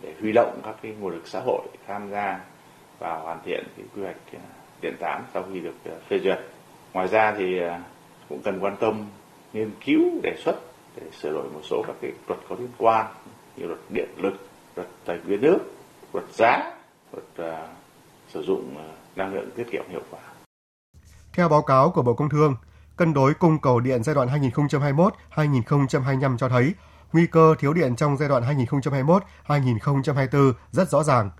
để 0.00 0.14
huy 0.20 0.32
động 0.32 0.60
các 0.64 0.74
cái 0.82 0.92
nguồn 0.92 1.12
lực 1.12 1.26
xã 1.28 1.40
hội 1.40 1.66
tham 1.86 2.10
gia 2.10 2.40
vào 2.98 3.22
hoàn 3.22 3.38
thiện 3.44 3.64
cái 3.76 3.86
quy 3.94 4.02
hoạch 4.02 4.16
ờ, 4.32 4.38
điện 4.80 4.96
tám 5.00 5.22
sau 5.34 5.44
khi 5.52 5.60
được 5.60 5.74
ờ, 5.84 5.98
phê 6.08 6.18
duyệt. 6.18 6.38
Ngoài 6.92 7.08
ra 7.08 7.34
thì 7.38 7.58
ờ, 7.58 7.78
cũng 8.28 8.42
cần 8.42 8.58
quan 8.60 8.76
tâm 8.80 9.06
nghiên 9.52 9.70
cứu 9.84 10.00
đề 10.22 10.36
xuất 10.44 10.60
để 10.96 11.02
sửa 11.20 11.32
đổi 11.32 11.48
một 11.54 11.60
số 11.62 11.84
các 11.86 11.96
cái 12.02 12.12
luật 12.28 12.40
có 12.48 12.56
liên 12.58 12.70
quan 12.78 13.06
như 13.56 13.66
luật 13.66 13.80
điện 13.88 14.08
lực, 14.16 14.34
luật 14.76 14.88
tài 15.04 15.18
nguyên 15.26 15.40
nước, 15.40 15.58
luật 16.12 16.24
giá, 16.32 16.72
luật 17.12 17.52
uh, 17.52 17.68
sử 18.28 18.42
dụng 18.42 18.74
năng 19.16 19.34
lượng 19.34 19.50
tiết 19.56 19.66
kiệm 19.70 19.84
hiệu 19.88 20.02
quả. 20.10 20.20
Theo 21.32 21.48
báo 21.48 21.62
cáo 21.62 21.90
của 21.90 22.02
Bộ 22.02 22.14
Công 22.14 22.28
Thương, 22.28 22.56
cân 22.96 23.14
đối 23.14 23.34
cung 23.34 23.58
cầu 23.58 23.80
điện 23.80 24.02
giai 24.02 24.14
đoạn 24.14 24.28
2021-2025 25.34 26.36
cho 26.36 26.48
thấy 26.48 26.74
nguy 27.12 27.26
cơ 27.26 27.54
thiếu 27.58 27.72
điện 27.72 27.96
trong 27.96 28.16
giai 28.16 28.28
đoạn 28.28 28.42
2021-2024 29.46 30.52
rất 30.70 30.88
rõ 30.88 31.02
ràng. 31.02 31.30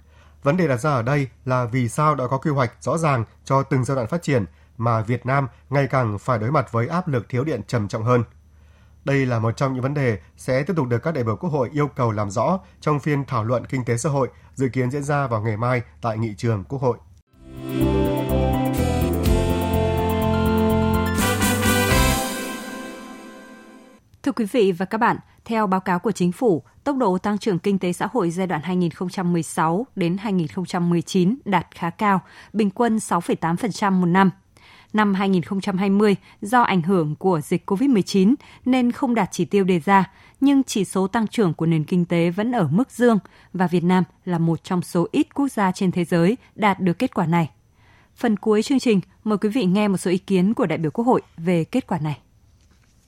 Vấn 0.43 0.57
đề 0.57 0.69
đặt 0.69 0.77
ra 0.77 0.91
ở 0.91 1.03
đây 1.03 1.29
là 1.45 1.65
vì 1.65 1.89
sao 1.89 2.15
đã 2.15 2.27
có 2.27 2.39
quy 2.39 2.51
hoạch 2.51 2.73
rõ 2.81 2.99
ràng 2.99 3.25
cho 3.45 3.63
từng 3.63 3.85
giai 3.85 3.95
đoạn 3.95 4.07
phát 4.07 4.23
triển 4.23 4.45
mà 4.79 5.03
Việt 5.03 5.27
Nam 5.27 5.49
ngày 5.71 5.87
càng 5.87 6.19
phải 6.19 6.39
đối 6.39 6.51
mặt 6.51 6.73
với 6.73 6.89
áp 6.89 7.09
lực 7.09 7.29
thiếu 7.29 7.45
điện 7.45 7.61
trầm 7.67 7.89
trọng 7.89 8.05
hơn. 8.05 8.25
Đây 9.05 9.27
là 9.27 9.39
một 9.39 9.57
trong 9.57 9.73
những 9.73 9.83
vấn 9.83 9.95
đề 9.95 10.19
sẽ 10.37 10.63
tiếp 10.63 10.73
tục 10.77 10.87
được 10.87 10.99
các 10.99 11.15
đại 11.15 11.25
biểu 11.25 11.37
Quốc 11.37 11.51
hội 11.51 11.71
yêu 11.73 11.89
cầu 11.89 12.13
làm 12.13 12.31
rõ 12.31 12.61
trong 12.81 13.01
phiên 13.01 13.25
thảo 13.25 13.45
luận 13.45 13.67
kinh 13.67 13.85
tế 13.85 13.97
xã 13.97 14.11
hội 14.11 14.29
dự 14.55 14.69
kiến 14.69 14.91
diễn 14.91 15.03
ra 15.03 15.27
vào 15.27 15.43
ngày 15.43 15.57
mai 15.57 15.83
tại 16.01 16.19
nghị 16.19 16.35
trường 16.35 16.65
Quốc 16.65 16.83
hội. 16.83 16.99
Thưa 24.23 24.33
quý 24.33 24.45
vị 24.53 24.73
và 24.73 24.87
các 24.87 24.99
bạn, 24.99 25.17
theo 25.45 25.67
báo 25.67 25.81
cáo 25.81 25.99
của 25.99 26.13
chính 26.13 26.33
phủ, 26.33 26.63
tốc 26.85 26.97
độ 26.97 27.19
tăng 27.19 27.39
trưởng 27.39 27.59
kinh 27.59 27.79
tế 27.79 27.93
xã 27.93 28.09
hội 28.13 28.31
giai 28.31 28.47
đoạn 28.47 28.63
2016 28.63 29.87
đến 29.97 30.17
2019 30.19 31.39
đạt 31.45 31.67
khá 31.75 31.91
cao, 31.91 32.21
bình 32.53 32.71
quân 32.71 32.97
6,8% 32.97 33.93
một 33.93 34.07
năm. 34.07 34.31
Năm 34.93 35.15
2020, 35.15 36.17
do 36.43 36.63
ảnh 36.63 36.83
hưởng 36.83 37.17
của 37.17 37.41
dịch 37.41 37.71
COVID-19 37.71 38.35
nên 38.65 38.93
không 38.93 39.15
đạt 39.15 39.29
chỉ 39.33 39.45
tiêu 39.45 39.65
đề 39.65 39.81
ra, 39.81 40.11
nhưng 40.41 40.63
chỉ 40.63 40.85
số 40.85 41.07
tăng 41.07 41.27
trưởng 41.27 41.55
của 41.55 41.67
nền 41.67 41.85
kinh 41.85 42.05
tế 42.05 42.31
vẫn 42.31 42.53
ở 42.53 42.69
mức 42.71 42.91
dương 42.91 43.19
và 43.53 43.67
Việt 43.67 43.85
Nam 43.85 44.05
là 44.25 44.39
một 44.39 44.65
trong 44.65 44.83
số 44.83 45.09
ít 45.13 45.35
quốc 45.35 45.49
gia 45.53 45.73
trên 45.73 45.93
thế 45.93 46.05
giới 46.05 46.37
đạt 46.55 46.81
được 46.81 46.99
kết 46.99 47.15
quả 47.15 47.27
này. 47.27 47.51
Phần 48.17 48.37
cuối 48.37 48.63
chương 48.63 48.79
trình, 48.79 49.01
mời 49.25 49.39
quý 49.39 49.49
vị 49.49 49.65
nghe 49.65 49.89
một 49.89 49.97
số 49.97 50.11
ý 50.11 50.19
kiến 50.19 50.55
của 50.55 50.67
đại 50.67 50.79
biểu 50.79 50.91
Quốc 50.91 51.05
hội 51.05 51.23
về 51.37 51.65
kết 51.65 51.87
quả 51.87 51.99
này. 51.99 52.19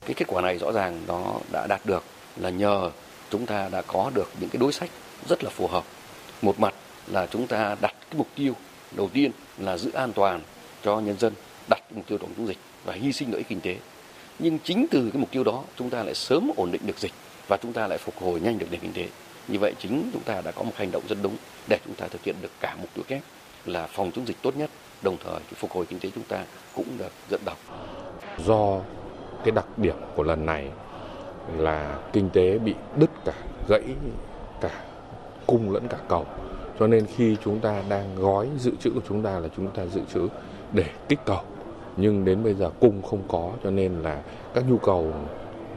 Cái 0.06 0.14
kết 0.14 0.28
quả 0.28 0.42
này 0.42 0.58
rõ 0.58 0.72
ràng 0.72 1.00
nó 1.08 1.34
đã 1.52 1.66
đạt 1.66 1.86
được 1.86 2.04
là 2.36 2.50
nhờ 2.50 2.90
chúng 3.30 3.46
ta 3.46 3.68
đã 3.68 3.82
có 3.82 4.10
được 4.14 4.30
những 4.40 4.50
cái 4.50 4.60
đối 4.60 4.72
sách 4.72 4.90
rất 5.28 5.44
là 5.44 5.50
phù 5.50 5.66
hợp. 5.66 5.84
Một 6.42 6.60
mặt 6.60 6.74
là 7.06 7.26
chúng 7.26 7.46
ta 7.46 7.76
đặt 7.80 7.94
cái 8.10 8.18
mục 8.18 8.28
tiêu 8.34 8.52
đầu 8.92 9.10
tiên 9.12 9.30
là 9.58 9.78
giữ 9.78 9.90
an 9.92 10.12
toàn 10.12 10.40
cho 10.84 11.00
nhân 11.00 11.18
dân, 11.18 11.32
đặt 11.68 11.82
mục 11.90 12.06
tiêu 12.06 12.18
phòng 12.18 12.30
chống 12.36 12.46
dịch 12.46 12.58
và 12.84 12.92
hy 12.92 13.12
sinh 13.12 13.30
lợi 13.30 13.38
ích 13.38 13.48
kinh 13.48 13.60
tế. 13.60 13.76
Nhưng 14.38 14.58
chính 14.58 14.86
từ 14.90 15.10
cái 15.12 15.20
mục 15.20 15.30
tiêu 15.30 15.44
đó 15.44 15.64
chúng 15.78 15.90
ta 15.90 16.02
lại 16.02 16.14
sớm 16.14 16.50
ổn 16.56 16.72
định 16.72 16.82
được 16.86 16.98
dịch 16.98 17.12
và 17.48 17.56
chúng 17.62 17.72
ta 17.72 17.86
lại 17.86 17.98
phục 17.98 18.22
hồi 18.22 18.40
nhanh 18.40 18.58
được 18.58 18.66
nền 18.70 18.80
kinh 18.80 18.92
tế. 18.92 19.08
Như 19.48 19.58
vậy 19.58 19.74
chính 19.78 20.10
chúng 20.12 20.22
ta 20.22 20.40
đã 20.40 20.50
có 20.50 20.62
một 20.62 20.72
hành 20.76 20.90
động 20.90 21.02
rất 21.08 21.18
đúng 21.22 21.36
để 21.68 21.78
chúng 21.84 21.94
ta 21.94 22.08
thực 22.08 22.24
hiện 22.24 22.36
được 22.42 22.50
cả 22.60 22.76
mục 22.80 22.88
tiêu 22.94 23.04
kép 23.08 23.22
là 23.64 23.86
phòng 23.86 24.10
chống 24.14 24.26
dịch 24.26 24.36
tốt 24.42 24.56
nhất, 24.56 24.70
đồng 25.02 25.16
thời 25.24 25.34
cái 25.34 25.54
phục 25.56 25.70
hồi 25.70 25.86
kinh 25.86 25.98
tế 26.00 26.10
chúng 26.14 26.24
ta 26.24 26.44
cũng 26.74 26.98
được 26.98 27.12
dẫn 27.30 27.40
đầu. 27.44 27.56
Do 28.46 28.80
cái 29.44 29.50
đặc 29.50 29.78
điểm 29.78 29.96
của 30.16 30.22
lần 30.22 30.46
này 30.46 30.68
là 31.58 31.98
kinh 32.12 32.30
tế 32.30 32.58
bị 32.58 32.74
đứt 32.96 33.10
cả 33.24 33.32
gãy, 33.68 33.82
cả 34.60 34.70
cung 35.46 35.72
lẫn 35.72 35.88
cả 35.88 35.98
cầu. 36.08 36.26
Cho 36.78 36.86
nên 36.86 37.06
khi 37.06 37.36
chúng 37.44 37.60
ta 37.60 37.82
đang 37.88 38.16
gói 38.16 38.48
dự 38.58 38.72
trữ 38.80 38.90
của 38.90 39.00
chúng 39.08 39.22
ta 39.22 39.38
là 39.38 39.48
chúng 39.56 39.66
ta 39.66 39.86
dự 39.86 40.00
trữ 40.14 40.28
để 40.72 40.84
kích 41.08 41.20
cầu. 41.24 41.40
Nhưng 41.96 42.24
đến 42.24 42.42
bây 42.42 42.54
giờ 42.54 42.70
cung 42.80 43.02
không 43.02 43.22
có, 43.28 43.50
cho 43.64 43.70
nên 43.70 44.02
là 44.02 44.22
các 44.54 44.64
nhu 44.68 44.78
cầu 44.78 45.12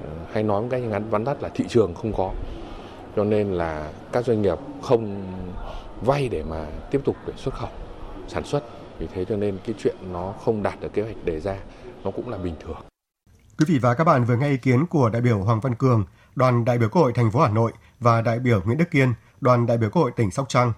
ừ, 0.03 0.09
hay 0.31 0.43
nói 0.43 0.61
một 0.61 0.67
cách 0.71 0.83
ngắn, 0.83 1.09
vắn 1.09 1.25
tắt 1.25 1.43
là 1.43 1.49
thị 1.49 1.65
trường 1.67 1.93
không 1.93 2.13
có. 2.13 2.31
Cho 3.15 3.23
nên 3.23 3.51
là 3.51 3.91
các 4.11 4.25
doanh 4.25 4.41
nghiệp 4.41 4.57
không 4.81 5.23
vay 6.01 6.29
để 6.29 6.43
mà 6.43 6.65
tiếp 6.91 7.01
tục 7.05 7.15
để 7.27 7.33
xuất 7.37 7.53
khẩu, 7.53 7.69
sản 8.27 8.43
xuất. 8.43 8.63
Vì 8.99 9.07
thế 9.07 9.25
cho 9.25 9.35
nên 9.35 9.57
cái 9.65 9.75
chuyện 9.79 9.95
nó 10.13 10.33
không 10.45 10.63
đạt 10.63 10.81
được 10.81 10.93
kế 10.93 11.01
hoạch 11.01 11.25
đề 11.25 11.39
ra, 11.39 11.55
nó 12.03 12.11
cũng 12.11 12.29
là 12.29 12.37
bình 12.37 12.55
thường. 12.59 12.94
Quý 13.59 13.65
vị 13.67 13.79
và 13.79 13.93
các 13.93 14.03
bạn 14.03 14.23
vừa 14.23 14.35
nghe 14.35 14.49
ý 14.49 14.57
kiến 14.57 14.85
của 14.85 15.09
đại 15.09 15.21
biểu 15.21 15.39
Hoàng 15.39 15.59
Văn 15.59 15.75
Cường, 15.75 16.05
đoàn 16.35 16.65
đại 16.65 16.77
biểu 16.77 16.89
Quốc 16.89 17.01
hội 17.01 17.13
thành 17.13 17.31
phố 17.31 17.41
Hà 17.41 17.49
Nội 17.49 17.71
và 17.99 18.21
đại 18.21 18.39
biểu 18.39 18.61
Nguyễn 18.61 18.77
Đức 18.77 18.91
Kiên, 18.91 19.13
đoàn 19.41 19.65
đại 19.65 19.77
biểu 19.77 19.89
Quốc 19.89 20.01
hội 20.01 20.11
tỉnh 20.15 20.31
Sóc 20.31 20.49
Trăng. 20.49 20.73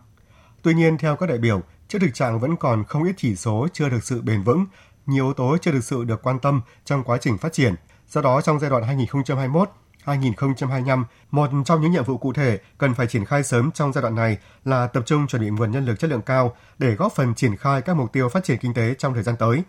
Tuy 0.62 0.74
nhiên, 0.74 0.98
theo 0.98 1.16
các 1.16 1.30
đại 1.30 1.38
biểu, 1.38 1.62
trước 1.88 2.00
thực 2.02 2.14
trạng 2.14 2.40
vẫn 2.40 2.56
còn 2.56 2.84
không 2.84 3.04
ít 3.04 3.14
chỉ 3.18 3.36
số 3.36 3.68
chưa 3.74 3.90
được 3.90 4.04
sự 4.04 4.22
bền 4.22 4.44
vững, 4.44 4.66
nhiều 5.06 5.26
yếu 5.26 5.34
tố 5.34 5.58
chưa 5.62 5.72
được 5.72 5.84
sự 5.84 6.04
được 6.04 6.22
quan 6.24 6.40
tâm 6.40 6.62
trong 6.86 7.04
quá 7.04 7.18
trình 7.18 7.38
phát 7.38 7.54
triển. 7.54 7.76
Do 8.10 8.22
đó, 8.22 8.42
trong 8.42 8.60
giai 8.60 8.70
đoạn 8.70 8.84
2021, 8.84 9.70
2025, 10.04 11.06
một 11.32 11.50
trong 11.66 11.82
những 11.82 11.92
nhiệm 11.92 12.04
vụ 12.04 12.18
cụ 12.18 12.34
thể 12.34 12.60
cần 12.78 12.94
phải 12.94 13.08
triển 13.08 13.26
khai 13.26 13.44
sớm 13.44 13.72
trong 13.72 13.94
giai 13.94 14.02
đoạn 14.02 14.16
này 14.16 14.38
là 14.66 14.88
tập 14.88 15.04
trung 15.06 15.28
chuẩn 15.28 15.42
bị 15.42 15.50
nguồn 15.50 15.72
nhân 15.72 15.86
lực 15.86 16.00
chất 16.00 16.10
lượng 16.10 16.22
cao 16.22 16.56
để 16.78 16.96
góp 16.96 17.14
phần 17.16 17.36
triển 17.36 17.56
khai 17.56 17.82
các 17.82 17.96
mục 17.96 18.14
tiêu 18.14 18.30
phát 18.30 18.44
triển 18.44 18.58
kinh 18.58 18.74
tế 18.74 18.96
trong 18.98 19.14
thời 19.14 19.24
gian 19.24 19.36
tới, 19.40 19.64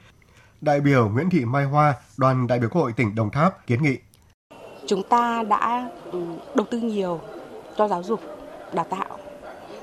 đại 0.60 0.80
biểu 0.80 1.08
Nguyễn 1.08 1.30
Thị 1.30 1.44
Mai 1.44 1.64
Hoa, 1.64 1.94
đoàn 2.16 2.46
đại 2.46 2.58
biểu 2.58 2.68
Quốc 2.68 2.82
hội 2.82 2.92
tỉnh 2.96 3.14
Đồng 3.14 3.30
Tháp 3.30 3.66
kiến 3.66 3.82
nghị. 3.82 3.96
Chúng 4.86 5.02
ta 5.02 5.42
đã 5.42 5.90
ừ, 6.12 6.22
đầu 6.54 6.66
tư 6.70 6.78
nhiều 6.78 7.20
cho 7.76 7.88
giáo 7.88 8.02
dục, 8.02 8.20
đào 8.72 8.86
tạo, 8.90 9.18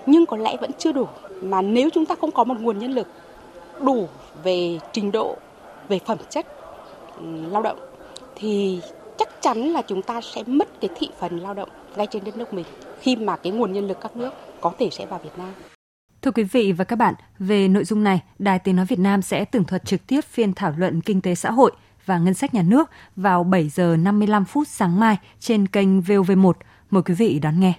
nhưng 0.06 0.26
có 0.26 0.38
lẽ 0.38 0.58
vẫn 0.62 0.72
chưa 0.78 0.92
đủ. 0.92 1.08
Mà 1.42 1.62
nếu 1.62 1.90
chúng 1.94 2.06
ta 2.06 2.16
không 2.22 2.32
có 2.32 2.44
một 2.44 2.60
nguồn 2.60 2.80
nhân 2.80 2.92
lực 2.92 3.08
đủ 3.82 4.08
về 4.44 4.80
trình 4.92 5.12
độ, 5.12 5.38
về 5.88 6.00
phẩm 6.06 6.18
chất 6.30 6.46
ừ, 7.18 7.26
lao 7.50 7.62
động, 7.62 7.80
thì 8.36 8.82
chắc 9.18 9.30
chắn 9.42 9.58
là 9.58 9.82
chúng 9.82 10.02
ta 10.02 10.22
sẽ 10.22 10.44
mất 10.48 10.68
cái 10.82 10.90
thị 10.96 11.10
phần 11.20 11.40
lao 11.40 11.54
động 11.54 11.70
ngay 11.96 12.08
trên 12.08 12.24
đất 12.24 12.38
nước 12.38 12.54
mình 12.54 12.66
khi 13.00 13.16
mà 13.16 13.36
cái 13.36 13.52
nguồn 13.52 13.74
nhân 13.74 13.88
lực 13.88 13.98
các 14.02 14.16
nước 14.16 14.34
có 14.62 14.72
thể 14.80 14.90
sẽ 14.92 15.06
vào 15.06 15.20
Việt 15.24 15.38
Nam. 15.38 15.75
Thưa 16.26 16.32
quý 16.32 16.44
vị 16.44 16.72
và 16.72 16.84
các 16.84 16.96
bạn, 16.96 17.14
về 17.40 17.68
nội 17.68 17.86
dung 17.86 18.04
này, 18.04 18.22
Đài 18.40 18.60
Tiếng 18.60 18.76
Nói 18.76 18.86
Việt 18.86 19.00
Nam 19.00 19.22
sẽ 19.22 19.46
tường 19.46 19.64
thuật 19.64 19.86
trực 19.86 20.08
tiếp 20.08 20.22
phiên 20.32 20.54
thảo 20.54 20.74
luận 20.78 21.02
kinh 21.02 21.22
tế 21.22 21.36
xã 21.36 21.52
hội 21.52 21.72
và 22.06 22.18
ngân 22.18 22.34
sách 22.34 22.54
nhà 22.54 22.62
nước 22.62 22.90
vào 23.16 23.44
7 23.44 23.70
giờ 23.70 23.96
55 24.00 24.46
phút 24.46 24.68
sáng 24.68 25.00
mai 25.00 25.18
trên 25.40 25.68
kênh 25.68 26.02
VOV1. 26.02 26.54
Mời 26.92 27.04
quý 27.04 27.14
vị 27.14 27.40
đón 27.40 27.60
nghe. 27.60 27.74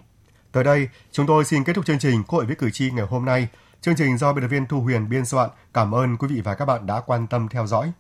Tới 0.53 0.65
đây, 0.65 0.89
chúng 1.13 1.27
tôi 1.27 1.45
xin 1.45 1.65
kết 1.65 1.73
thúc 1.73 1.87
chương 1.87 1.99
trình 1.99 2.23
Quốc 2.23 2.37
hội 2.37 2.47
với 2.47 2.57
cử 2.57 2.71
tri 2.71 2.91
ngày 2.91 3.07
hôm 3.11 3.25
nay. 3.25 3.49
Chương 3.81 3.97
trình 3.97 4.19
do 4.19 4.33
biên 4.33 4.43
tập 4.43 4.49
viên 4.49 4.67
Thu 4.67 4.81
Huyền 4.81 5.09
biên 5.09 5.25
soạn. 5.25 5.51
Cảm 5.75 5.95
ơn 5.95 6.17
quý 6.17 6.29
vị 6.29 6.41
và 6.41 6.55
các 6.55 6.65
bạn 6.65 6.87
đã 6.87 7.01
quan 7.01 7.27
tâm 7.27 7.49
theo 7.49 7.67
dõi. 7.67 7.93